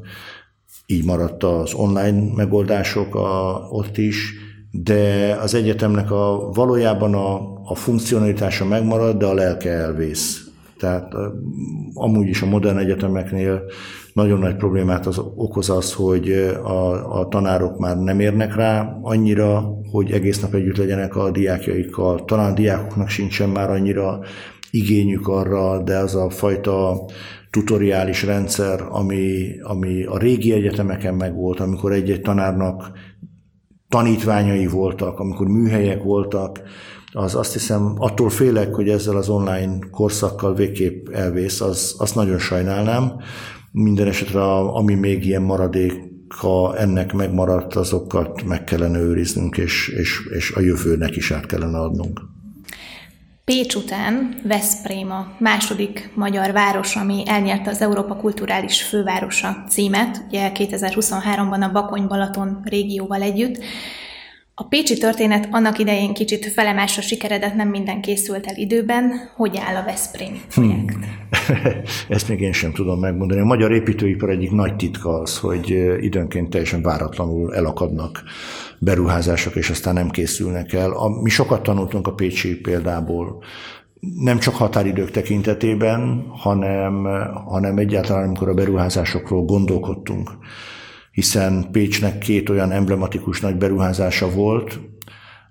így 0.87 1.05
maradt 1.05 1.43
az 1.43 1.75
online 1.75 2.35
megoldások 2.35 3.15
a, 3.15 3.67
ott 3.71 3.99
is, 3.99 4.47
de 4.71 5.35
az 5.41 5.55
egyetemnek 5.55 6.11
a, 6.11 6.51
valójában 6.53 7.15
a, 7.15 7.35
a 7.65 7.75
funkcionalitása 7.75 8.65
megmarad, 8.65 9.17
de 9.17 9.27
a 9.27 9.35
lelke 9.35 9.71
elvész. 9.71 10.49
Tehát 10.79 11.13
amúgy 11.95 12.29
is 12.29 12.43
a 12.43 12.47
modern 12.47 12.79
egyetemeknél 12.79 13.63
nagyon 14.13 14.39
nagy 14.39 14.57
problémát 14.57 15.07
az, 15.07 15.19
okoz 15.19 15.71
az, 15.71 15.93
hogy 15.93 16.31
a, 16.63 17.19
a 17.21 17.29
tanárok 17.29 17.79
már 17.79 17.99
nem 17.99 18.21
érnek 18.21 18.55
rá 18.55 18.99
annyira, 19.03 19.79
hogy 19.91 20.11
egész 20.11 20.41
nap 20.41 20.55
együtt 20.55 20.77
legyenek 20.77 21.17
a 21.17 21.31
diákjaikkal. 21.31 22.25
Talán 22.25 22.51
a 22.51 22.55
diákoknak 22.55 23.09
sincsen 23.09 23.49
már 23.49 23.71
annyira 23.71 24.21
igényük 24.71 25.29
arra, 25.29 25.83
de 25.83 25.97
az 25.97 26.15
a 26.15 26.31
fajta 26.31 27.05
tutoriális 27.51 28.23
rendszer, 28.23 28.87
ami, 28.89 29.49
ami 29.63 30.05
a 30.05 30.19
régi 30.19 30.53
egyetemeken 30.53 31.15
megvolt, 31.15 31.61
amikor 31.61 31.93
egy-egy 31.93 32.21
tanárnak 32.21 32.91
tanítványai 33.89 34.67
voltak, 34.67 35.19
amikor 35.19 35.47
műhelyek 35.47 36.03
voltak, 36.03 36.61
az 37.13 37.35
azt 37.35 37.53
hiszem, 37.53 37.95
attól 37.97 38.31
félek, 38.31 38.75
hogy 38.75 38.89
ezzel 38.89 39.17
az 39.17 39.29
online 39.29 39.79
korszakkal 39.91 40.55
végképp 40.55 41.09
elvész, 41.09 41.61
az, 41.61 41.95
azt 41.99 42.15
nagyon 42.15 42.39
sajnálnám. 42.39 43.13
Minden 43.73 44.07
esetre, 44.07 44.43
ami 44.55 44.95
még 44.95 45.27
ilyen 45.27 45.43
maradék 45.43 46.09
ha 46.29 46.77
ennek 46.77 47.13
megmaradt, 47.13 47.75
azokat 47.75 48.45
meg 48.45 48.65
kellene 48.65 48.99
őriznünk, 48.99 49.57
és, 49.57 49.89
és, 49.89 50.29
és 50.37 50.53
a 50.53 50.61
jövőnek 50.61 51.17
is 51.17 51.31
át 51.31 51.47
kellene 51.47 51.79
adnunk. 51.79 52.21
Pécs 53.49 53.75
után 53.75 54.41
Veszprém 54.43 55.11
a 55.11 55.33
második 55.39 56.11
magyar 56.15 56.53
város, 56.53 56.97
ami 56.97 57.23
elnyerte 57.27 57.71
az 57.71 57.81
Európa 57.81 58.17
Kulturális 58.17 58.83
Fővárosa 58.83 59.65
címet, 59.69 60.25
ugye 60.29 60.51
2023-ban 60.55 61.61
a 61.61 61.73
Bakony-Balaton 61.73 62.61
régióval 62.65 63.23
együtt. 63.23 63.59
A 64.55 64.65
pécsi 64.65 64.99
történet 64.99 65.49
annak 65.51 65.79
idején 65.79 66.15
kicsit 66.15 66.47
felemásra 66.47 67.03
sikeredett, 67.03 67.55
nem 67.55 67.69
minden 67.69 68.01
készült 68.01 68.47
el 68.47 68.57
időben. 68.57 69.31
Hogy 69.37 69.61
áll 69.67 69.77
a 69.77 69.85
Veszprémi 69.85 70.41
projekt? 70.49 70.95
Hmm. 70.95 71.05
Ezt 72.09 72.29
még 72.29 72.41
én 72.41 72.53
sem 72.53 72.73
tudom 72.73 73.01
megmondani. 73.01 73.41
A 73.41 73.45
magyar 73.45 73.73
építőipar 73.73 74.31
egyik 74.31 74.51
nagy 74.51 74.77
titka 74.77 75.21
az, 75.21 75.39
hogy 75.39 75.71
időnként 76.01 76.51
teljesen 76.51 76.83
váratlanul 76.83 77.55
elakadnak 77.55 78.23
beruházások, 78.81 79.57
és 79.57 79.71
aztán 79.71 79.95
nem 79.95 80.11
készülnek 80.11 80.73
el. 80.73 80.91
A, 80.91 81.21
mi 81.23 81.31
sokat 81.31 81.63
tanultunk 81.63 82.07
a 82.07 82.15
Pécsi 82.15 82.61
példából, 82.61 83.43
nem 84.01 84.39
csak 84.39 84.55
határidők 84.55 85.11
tekintetében, 85.11 86.27
hanem, 86.29 87.05
hanem 87.47 87.79
egyáltalán, 87.79 88.25
amikor 88.25 88.49
a 88.49 88.55
beruházásokról 88.55 89.45
gondolkodtunk. 89.45 90.31
Hiszen 91.13 91.69
Pécsnek 91.73 92.19
két 92.19 92.49
olyan 92.49 92.73
emblematikus 92.73 93.41
nagy 93.41 93.57
beruházása 93.57 94.31
volt, 94.31 94.81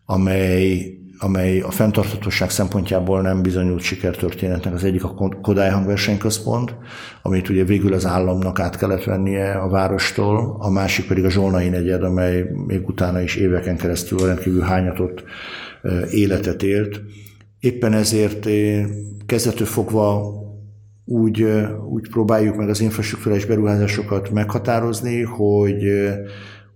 amely 0.06 0.98
amely 1.20 1.60
a 1.60 1.72
fenntarthatóság 1.72 2.50
szempontjából 2.50 3.22
nem 3.22 3.42
bizonyult 3.42 3.82
sikertörténetnek. 3.82 4.74
Az 4.74 4.84
egyik 4.84 5.04
a 5.04 5.14
Kodály 5.42 5.70
hangversenyközpont, 5.70 6.76
amit 7.22 7.50
ugye 7.50 7.64
végül 7.64 7.94
az 7.94 8.06
államnak 8.06 8.60
át 8.60 8.78
kellett 8.78 9.04
vennie 9.04 9.52
a 9.52 9.70
várostól, 9.70 10.56
a 10.60 10.70
másik 10.70 11.08
pedig 11.08 11.26
a 11.26 11.30
Zsolnai 11.30 11.70
negyed, 11.70 12.04
amely 12.04 12.46
még 12.68 12.88
utána 12.88 13.22
is 13.22 13.36
éveken 13.36 13.78
keresztül 13.78 14.20
rendkívül 14.20 14.62
hányatott 14.62 15.24
életet 16.12 16.64
élt. 16.64 17.02
Éppen 17.60 17.94
ezért 17.94 18.48
kezdetől 19.26 19.68
fogva 19.68 20.36
úgy, 21.06 21.46
úgy 21.90 22.10
próbáljuk 22.10 22.56
meg 22.56 22.70
az 22.70 22.82
infrastruktúrális 22.82 23.46
beruházásokat 23.46 24.30
meghatározni, 24.30 25.22
hogy 25.22 25.84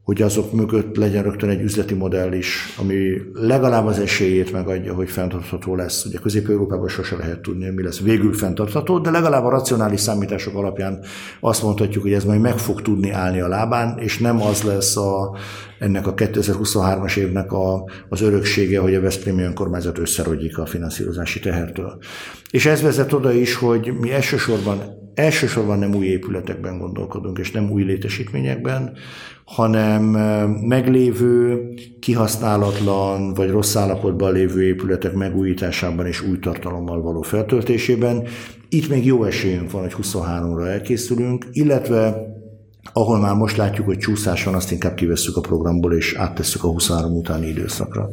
hogy 0.03 0.21
azok 0.21 0.53
mögött 0.53 0.95
legyen 0.95 1.23
rögtön 1.23 1.49
egy 1.49 1.61
üzleti 1.61 1.93
modell 1.93 2.33
is, 2.33 2.75
ami 2.77 3.21
legalább 3.33 3.85
az 3.85 3.99
esélyét 3.99 4.51
megadja, 4.51 4.93
hogy 4.93 5.09
fenntartható 5.09 5.75
lesz. 5.75 6.05
Ugye 6.05 6.19
Közép-Európában 6.19 6.87
sose 6.87 7.15
lehet 7.15 7.41
tudni, 7.41 7.69
mi 7.69 7.83
lesz 7.83 7.99
végül 7.99 8.33
fenntartható, 8.33 8.99
de 8.99 9.11
legalább 9.11 9.43
a 9.43 9.49
racionális 9.49 9.99
számítások 9.99 10.55
alapján 10.55 10.99
azt 11.39 11.63
mondhatjuk, 11.63 12.03
hogy 12.03 12.13
ez 12.13 12.23
majd 12.23 12.41
meg 12.41 12.57
fog 12.57 12.81
tudni 12.81 13.09
állni 13.09 13.39
a 13.39 13.47
lábán, 13.47 13.97
és 13.99 14.17
nem 14.17 14.41
az 14.41 14.61
lesz 14.61 14.97
a, 14.97 15.35
ennek 15.79 16.07
a 16.07 16.13
2023-as 16.13 17.17
évnek 17.17 17.51
a, 17.51 17.89
az 18.09 18.21
öröksége, 18.21 18.79
hogy 18.79 18.95
a 18.95 19.01
Veszprémi 19.01 19.43
önkormányzat 19.43 19.97
összerodjik 19.97 20.57
a 20.57 20.65
finanszírozási 20.65 21.39
tehertől. 21.39 21.97
És 22.51 22.65
ez 22.65 22.81
vezet 22.81 23.13
oda 23.13 23.31
is, 23.31 23.55
hogy 23.55 23.93
mi 23.99 24.11
elsősorban, 24.11 25.00
elsősorban 25.13 25.79
nem 25.79 25.95
új 25.95 26.05
épületekben 26.05 26.77
gondolkodunk, 26.77 27.37
és 27.37 27.51
nem 27.51 27.71
új 27.71 27.83
létesítményekben, 27.83 28.91
hanem 29.45 30.03
meglévő, 30.67 31.69
kihasználatlan 31.99 33.33
vagy 33.33 33.49
rossz 33.49 33.75
állapotban 33.75 34.33
lévő 34.33 34.63
épületek 34.63 35.13
megújításában 35.13 36.05
és 36.05 36.21
új 36.21 36.39
tartalommal 36.39 37.01
való 37.01 37.21
feltöltésében. 37.21 38.23
Itt 38.69 38.89
még 38.89 39.05
jó 39.05 39.23
esélyünk 39.23 39.71
van, 39.71 39.81
hogy 39.81 39.95
23-ra 40.01 40.67
elkészülünk, 40.67 41.45
illetve 41.51 42.29
ahol 42.93 43.19
már 43.19 43.35
most 43.35 43.57
látjuk, 43.57 43.85
hogy 43.85 43.97
csúszás 43.97 44.43
van, 44.43 44.53
azt 44.53 44.71
inkább 44.71 44.95
kivesszük 44.95 45.37
a 45.37 45.41
programból, 45.41 45.93
és 45.93 46.13
áttesszük 46.13 46.63
a 46.63 46.67
23 46.67 47.15
utáni 47.15 47.47
időszakra. 47.47 48.09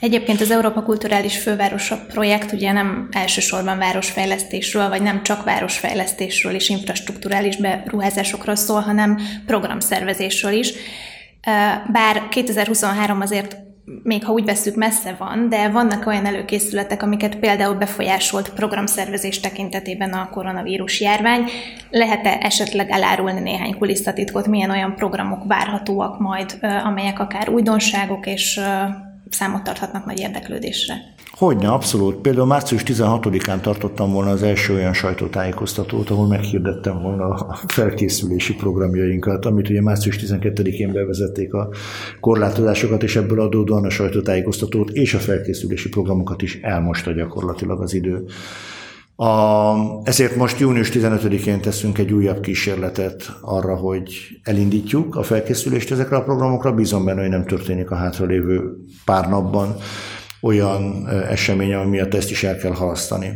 Egyébként 0.00 0.40
az 0.40 0.50
Európa 0.50 0.82
Kulturális 0.82 1.38
Fővárosa 1.38 2.04
projekt 2.08 2.52
ugye 2.52 2.72
nem 2.72 3.08
elsősorban 3.10 3.78
városfejlesztésről, 3.78 4.88
vagy 4.88 5.02
nem 5.02 5.22
csak 5.22 5.44
városfejlesztésről 5.44 6.54
és 6.54 6.68
infrastruktúrális 6.68 7.56
beruházásokról 7.56 8.54
szól, 8.54 8.80
hanem 8.80 9.18
programszervezésről 9.46 10.52
is. 10.52 10.72
Bár 11.92 12.28
2023 12.28 13.20
azért 13.20 13.56
még 14.02 14.24
ha 14.24 14.32
úgy 14.32 14.44
veszük, 14.44 14.74
messze 14.74 15.14
van, 15.18 15.48
de 15.48 15.68
vannak 15.68 16.06
olyan 16.06 16.26
előkészületek, 16.26 17.02
amiket 17.02 17.36
például 17.36 17.74
befolyásolt 17.74 18.50
programszervezés 18.50 19.40
tekintetében 19.40 20.12
a 20.12 20.28
koronavírus 20.30 21.00
járvány. 21.00 21.44
Lehet-e 21.90 22.38
esetleg 22.40 22.90
elárulni 22.90 23.40
néhány 23.40 23.78
kulisszatitkot, 23.78 24.46
milyen 24.46 24.70
olyan 24.70 24.94
programok 24.94 25.46
várhatóak 25.46 26.18
majd, 26.18 26.58
amelyek 26.84 27.18
akár 27.18 27.48
újdonságok 27.48 28.26
és 28.26 28.60
számot 29.30 29.62
tarthatnak 29.62 30.04
nagy 30.04 30.18
érdeklődésre. 30.18 30.94
Hogyne, 31.30 31.68
abszolút. 31.68 32.16
Például 32.16 32.46
március 32.46 32.82
16-án 32.86 33.60
tartottam 33.60 34.12
volna 34.12 34.30
az 34.30 34.42
első 34.42 34.74
olyan 34.74 34.92
sajtótájékoztatót, 34.92 36.10
ahol 36.10 36.26
meghirdettem 36.26 37.02
volna 37.02 37.24
a 37.24 37.58
felkészülési 37.66 38.54
programjainkat, 38.54 39.46
amit 39.46 39.68
ugye 39.68 39.82
március 39.82 40.18
12-én 40.20 40.92
bevezették 40.92 41.52
a 41.54 41.68
korlátozásokat, 42.20 43.02
és 43.02 43.16
ebből 43.16 43.40
adódóan 43.40 43.84
a 43.84 43.90
sajtótájékoztatót 43.90 44.90
és 44.90 45.14
a 45.14 45.18
felkészülési 45.18 45.88
programokat 45.88 46.42
is 46.42 46.58
elmosta 46.62 47.12
gyakorlatilag 47.12 47.82
az 47.82 47.94
idő. 47.94 48.24
A, 49.20 49.74
ezért 50.02 50.36
most 50.36 50.58
június 50.58 50.90
15-én 50.92 51.60
teszünk 51.60 51.98
egy 51.98 52.12
újabb 52.12 52.40
kísérletet 52.40 53.32
arra, 53.40 53.76
hogy 53.76 54.14
elindítjuk 54.42 55.16
a 55.16 55.22
felkészülést 55.22 55.90
ezekre 55.90 56.16
a 56.16 56.22
programokra. 56.22 56.72
Bízom 56.72 57.04
benne, 57.04 57.20
hogy 57.20 57.30
nem 57.30 57.46
történik 57.46 57.90
a 57.90 57.94
hátralévő 57.94 58.76
pár 59.04 59.28
napban 59.28 59.76
olyan 60.40 61.08
esemény, 61.08 61.74
ami 61.74 61.90
miatt 61.90 62.14
ezt 62.14 62.30
is 62.30 62.44
el 62.44 62.56
kell 62.56 62.72
halasztani. 62.72 63.30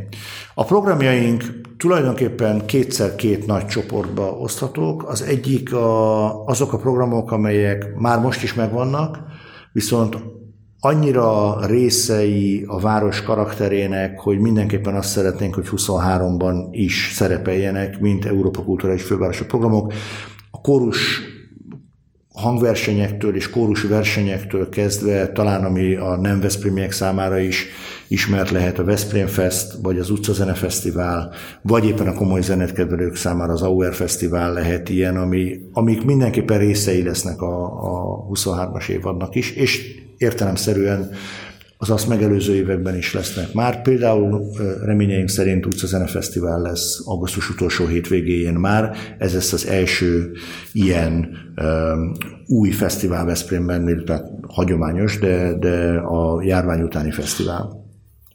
A 0.54 0.64
programjaink 0.64 1.60
tulajdonképpen 1.76 2.66
kétszer 2.66 3.14
két 3.14 3.46
nagy 3.46 3.66
csoportba 3.66 4.30
oszthatók. 4.30 5.08
Az 5.08 5.22
egyik 5.22 5.74
a, 5.74 6.44
azok 6.44 6.72
a 6.72 6.78
programok, 6.78 7.30
amelyek 7.30 7.94
már 7.94 8.18
most 8.18 8.42
is 8.42 8.54
megvannak, 8.54 9.18
viszont 9.72 10.16
annyira 10.84 11.58
részei 11.66 12.64
a 12.66 12.80
város 12.80 13.22
karakterének, 13.22 14.20
hogy 14.20 14.38
mindenképpen 14.38 14.94
azt 14.94 15.08
szeretnénk, 15.08 15.54
hogy 15.54 15.68
23-ban 15.70 16.68
is 16.70 17.10
szerepeljenek, 17.14 18.00
mint 18.00 18.24
Európa 18.24 18.62
Kulturális 18.62 19.02
Fővárosa 19.02 19.44
programok. 19.44 19.92
A 20.50 20.60
kórus 20.60 21.20
hangversenyektől 22.34 23.36
és 23.36 23.50
kórus 23.50 23.82
versenyektől 23.82 24.68
kezdve, 24.68 25.32
talán 25.32 25.64
ami 25.64 25.94
a 25.94 26.16
nem 26.16 26.40
Veszprémiek 26.40 26.92
számára 26.92 27.38
is 27.38 27.66
ismert 28.08 28.50
lehet 28.50 28.78
a 28.78 28.84
Veszprém 28.84 29.26
Fest, 29.26 29.72
vagy 29.82 29.98
az 29.98 30.10
Utcazene 30.10 30.54
Fesztivál, 30.54 31.32
vagy 31.62 31.84
éppen 31.84 32.08
a 32.08 32.14
komoly 32.14 32.40
zenetkedvelők 32.40 33.16
számára 33.16 33.52
az 33.52 33.62
Auer 33.62 33.94
Fesztivál 33.94 34.52
lehet 34.52 34.88
ilyen, 34.88 35.16
ami, 35.16 35.60
amik 35.72 36.04
mindenképpen 36.04 36.58
részei 36.58 37.02
lesznek 37.02 37.42
a, 37.42 37.64
a 37.64 38.26
23-as 38.32 38.88
évadnak 38.88 39.34
is, 39.34 39.50
és 39.50 40.00
értelemszerűen 40.22 41.10
az 41.82 41.90
azt 41.90 42.08
megelőző 42.08 42.54
években 42.54 42.96
is 42.96 43.12
lesznek. 43.12 43.52
Már 43.52 43.82
például 43.82 44.46
reményeink 44.84 45.28
szerint 45.28 45.66
Utca 45.66 45.86
Zene 45.86 46.06
Fesztivál 46.06 46.60
lesz 46.60 47.00
augusztus 47.04 47.50
utolsó 47.50 47.86
hétvégéjén 47.86 48.54
már. 48.54 48.96
Ez 49.18 49.34
lesz 49.34 49.52
az 49.52 49.66
első 49.66 50.32
ilyen 50.72 51.28
új 52.46 52.70
fesztivál 52.70 53.24
Veszprémben, 53.24 53.88
illetve 53.88 54.22
hagyományos, 54.48 55.18
de, 55.18 55.54
de 55.58 55.98
a 55.98 56.42
járvány 56.42 56.82
utáni 56.82 57.10
fesztivál. 57.10 57.86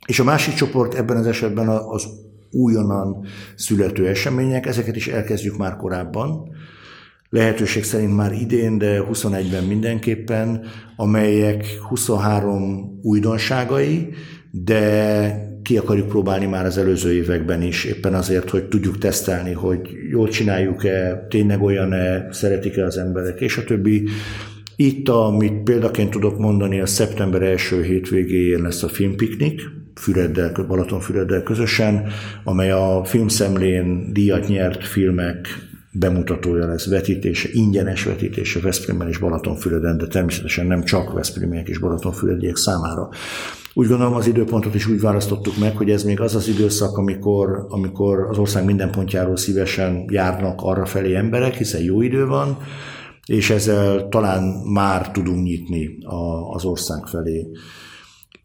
És 0.08 0.20
a 0.20 0.24
másik 0.24 0.54
csoport 0.54 0.94
ebben 0.94 1.18
az 1.18 1.28
esetben 1.28 1.68
az 1.68 2.08
újonnan 2.52 3.26
születő 3.56 4.08
események, 4.08 4.66
ezeket 4.66 4.96
is 4.96 5.08
elkezdjük 5.08 5.58
már 5.58 5.76
korábban, 5.76 6.50
lehetőség 7.30 7.84
szerint 7.84 8.16
már 8.16 8.32
idén, 8.32 8.78
de 8.78 9.04
21-ben 9.12 9.64
mindenképpen, 9.64 10.66
amelyek 10.96 11.66
23 11.90 13.00
újdonságai, 13.04 14.10
de 14.52 15.46
ki 15.64 15.78
akarjuk 15.78 16.08
próbálni 16.08 16.46
már 16.46 16.66
az 16.66 16.78
előző 16.78 17.14
években 17.14 17.62
is, 17.62 17.84
éppen 17.84 18.14
azért, 18.14 18.50
hogy 18.50 18.68
tudjuk 18.68 18.98
tesztelni, 18.98 19.54
hogy 19.54 19.80
jól 20.10 20.28
csináljuk-e, 20.28 21.26
tényleg 21.30 21.62
olyan-e, 21.62 22.28
szeretik-e 22.32 22.86
az 22.86 22.98
emberek, 22.98 23.42
és 23.42 23.58
a 23.58 23.64
többi. 23.64 24.08
Itt, 24.76 25.10
amit 25.10 25.64
példaként 25.64 26.10
tudok 26.10 26.38
mondani, 26.38 26.80
a 26.80 26.86
szeptember 26.86 27.42
első 27.42 27.84
hétvégéjén 27.84 28.62
lesz 28.62 28.84
a 28.84 28.88
filmpiknik, 28.88 29.62
Füreddel, 29.96 30.66
Balatonfüreddel 30.68 31.44
közösen, 31.44 32.08
amely 32.44 32.72
a 32.72 33.02
filmszemlén 33.06 34.14
díjat 34.14 34.48
nyert 34.48 34.88
filmek 34.88 35.48
bemutatója 36.00 36.68
lesz, 36.68 36.88
vetítése, 36.88 37.50
ingyenes 37.52 38.04
vetítése 38.04 38.60
Veszprémben 38.60 39.08
és 39.08 39.18
Balatonfüreden, 39.18 39.98
de 39.98 40.08
természetesen 40.08 40.66
nem 40.66 40.84
csak 40.84 41.14
Veszprémiek 41.14 41.68
és 41.68 41.78
Balatonfürediek 41.78 42.56
számára. 42.56 43.10
Úgy 43.74 43.88
gondolom 43.88 44.14
az 44.14 44.28
időpontot 44.28 44.76
is 44.76 44.88
úgy 44.88 45.02
választottuk 45.02 45.58
meg, 45.58 45.78
hogy 45.78 45.90
ez 45.90 46.04
még 46.04 46.20
az 46.22 46.36
az 46.36 46.48
időszak, 46.48 46.98
amikor, 46.98 47.66
amikor 47.70 48.28
az 48.30 48.38
ország 48.38 48.66
minden 48.66 48.92
pontjáról 48.92 49.38
szívesen 49.38 50.06
járnak 50.12 50.62
arra 50.62 50.86
felé 50.86 51.16
emberek, 51.16 51.54
hiszen 51.54 51.82
jó 51.82 52.02
idő 52.02 52.26
van, 52.26 52.58
és 53.26 53.50
ezzel 53.50 54.08
talán 54.08 54.44
már 54.74 55.12
tudunk 55.12 55.44
nyitni 55.44 55.98
az 56.54 56.66
ország 56.66 57.06
felé. 57.06 57.48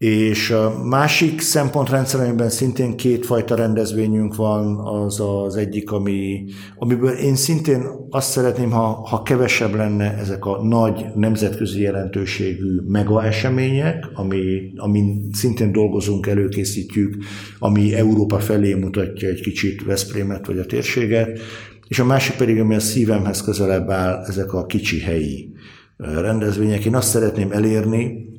És 0.03 0.53
másik 0.89 1.41
szempontrendszerünkben 1.41 2.49
szintén 2.49 2.95
kétfajta 2.95 3.55
rendezvényünk 3.55 4.35
van, 4.35 4.79
az 4.79 5.19
az 5.19 5.55
egyik, 5.55 5.91
ami, 5.91 6.45
amiből 6.75 7.11
én 7.11 7.35
szintén 7.35 7.85
azt 8.09 8.29
szeretném, 8.29 8.71
ha, 8.71 8.85
ha 8.85 9.21
kevesebb 9.21 9.73
lenne 9.75 10.17
ezek 10.17 10.45
a 10.45 10.63
nagy 10.63 11.05
nemzetközi 11.15 11.81
jelentőségű 11.81 12.81
mega 12.87 13.23
események, 13.23 14.09
ami, 14.13 14.71
amin 14.75 15.29
szintén 15.33 15.71
dolgozunk, 15.71 16.27
előkészítjük, 16.27 17.15
ami 17.59 17.93
Európa 17.93 18.39
felé 18.39 18.73
mutatja 18.73 19.29
egy 19.29 19.41
kicsit 19.41 19.83
Veszprémet 19.83 20.45
vagy 20.45 20.57
a 20.57 20.65
térséget, 20.65 21.39
és 21.87 21.99
a 21.99 22.05
másik 22.05 22.35
pedig, 22.35 22.59
ami 22.59 22.75
a 22.75 22.79
szívemhez 22.79 23.41
közelebb 23.41 23.89
áll, 23.89 24.23
ezek 24.27 24.53
a 24.53 24.65
kicsi 24.65 24.99
helyi 24.99 25.49
rendezvények. 25.97 26.85
Én 26.85 26.95
azt 26.95 27.09
szeretném 27.09 27.51
elérni, 27.51 28.31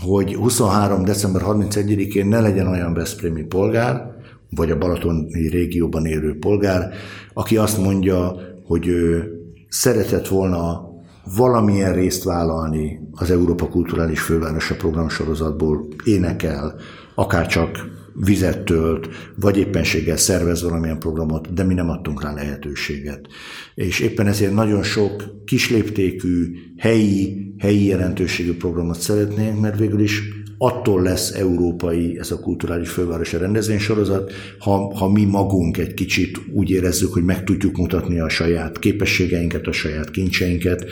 hogy 0.00 0.34
23. 0.34 1.04
december 1.04 1.42
31-én 1.44 2.26
ne 2.26 2.40
legyen 2.40 2.66
olyan 2.66 2.94
Veszprémi 2.94 3.42
polgár, 3.42 4.18
vagy 4.50 4.70
a 4.70 4.78
Balatoni 4.78 5.48
régióban 5.48 6.06
élő 6.06 6.38
polgár, 6.38 6.92
aki 7.32 7.56
azt 7.56 7.78
mondja, 7.78 8.36
hogy 8.64 8.86
ő 8.86 9.32
szeretett 9.68 10.28
volna 10.28 10.88
valamilyen 11.36 11.94
részt 11.94 12.24
vállalni 12.24 13.00
az 13.12 13.30
Európa 13.30 13.68
Kulturális 13.68 14.20
Fővárosa 14.20 14.76
programsorozatból, 14.76 15.88
énekel, 16.04 16.74
akár 17.14 17.46
csak 17.46 17.78
vizet 18.14 18.64
tölt, 18.64 19.08
vagy 19.36 19.58
éppenséggel 19.58 20.16
szervez 20.16 20.62
valamilyen 20.62 20.98
programot, 20.98 21.54
de 21.54 21.64
mi 21.64 21.74
nem 21.74 21.90
adtunk 21.90 22.22
rá 22.22 22.32
lehetőséget. 22.32 23.26
És 23.74 24.00
éppen 24.00 24.26
ezért 24.26 24.54
nagyon 24.54 24.82
sok 24.82 25.44
kisléptékű, 25.44 26.52
helyi, 26.76 27.54
helyi 27.58 27.84
jelentőségű 27.84 28.56
programot 28.56 29.00
szeretnénk, 29.00 29.60
mert 29.60 29.78
végül 29.78 30.00
is 30.00 30.22
attól 30.58 31.02
lesz 31.02 31.30
európai 31.30 32.18
ez 32.18 32.30
a 32.30 32.40
kulturális 32.40 32.90
fővárosi 32.90 33.36
rendezvénysorozat, 33.36 34.32
ha, 34.58 34.96
ha 34.96 35.08
mi 35.08 35.24
magunk 35.24 35.78
egy 35.78 35.94
kicsit 35.94 36.38
úgy 36.52 36.70
érezzük, 36.70 37.12
hogy 37.12 37.22
meg 37.22 37.44
tudjuk 37.44 37.76
mutatni 37.76 38.20
a 38.20 38.28
saját 38.28 38.78
képességeinket, 38.78 39.66
a 39.66 39.72
saját 39.72 40.10
kincseinket, 40.10 40.84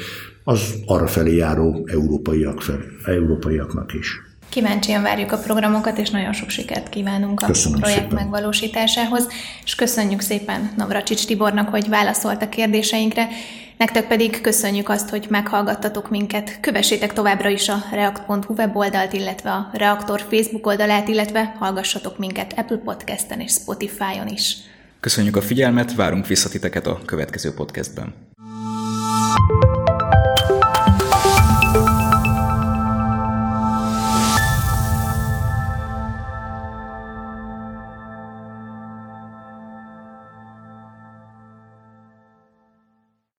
az 0.44 0.74
arra 0.86 1.06
felé 1.06 1.36
járó 1.36 1.86
európaiak 1.86 2.62
fel, 2.62 2.80
európaiaknak 3.04 3.94
is. 3.94 4.27
Kíváncsian 4.48 5.02
várjuk 5.02 5.32
a 5.32 5.38
programokat, 5.38 5.98
és 5.98 6.10
nagyon 6.10 6.32
sok 6.32 6.48
sikert 6.48 6.88
kívánunk 6.88 7.40
a 7.40 7.46
Köszönöm 7.46 7.80
projekt 7.80 8.00
szépen. 8.00 8.16
megvalósításához, 8.16 9.28
és 9.64 9.74
köszönjük 9.74 10.20
szépen 10.20 10.72
Navracsics 10.76 11.26
Tibornak, 11.26 11.68
hogy 11.68 11.88
válaszolt 11.88 12.42
a 12.42 12.48
kérdéseinkre. 12.48 13.28
Nektek 13.76 14.06
pedig 14.06 14.40
köszönjük 14.40 14.88
azt, 14.88 15.08
hogy 15.08 15.26
meghallgattatok 15.28 16.10
minket. 16.10 16.60
Kövessétek 16.60 17.12
továbbra 17.12 17.48
is 17.48 17.68
a 17.68 17.84
react.hu 17.90 18.54
weboldalt, 18.54 19.12
illetve 19.12 19.50
a 19.50 19.70
Reaktor 19.72 20.20
Facebook 20.30 20.66
oldalát, 20.66 21.08
illetve 21.08 21.54
hallgassatok 21.58 22.18
minket 22.18 22.52
Apple 22.56 22.76
Podcast-en 22.76 23.40
és 23.40 23.52
Spotify-on 23.52 24.28
is. 24.28 24.56
Köszönjük 25.00 25.36
a 25.36 25.42
figyelmet, 25.42 25.94
várunk 25.94 26.26
vissza 26.26 26.48
titeket 26.48 26.86
a 26.86 27.00
következő 27.04 27.54
podcastben. 27.54 28.14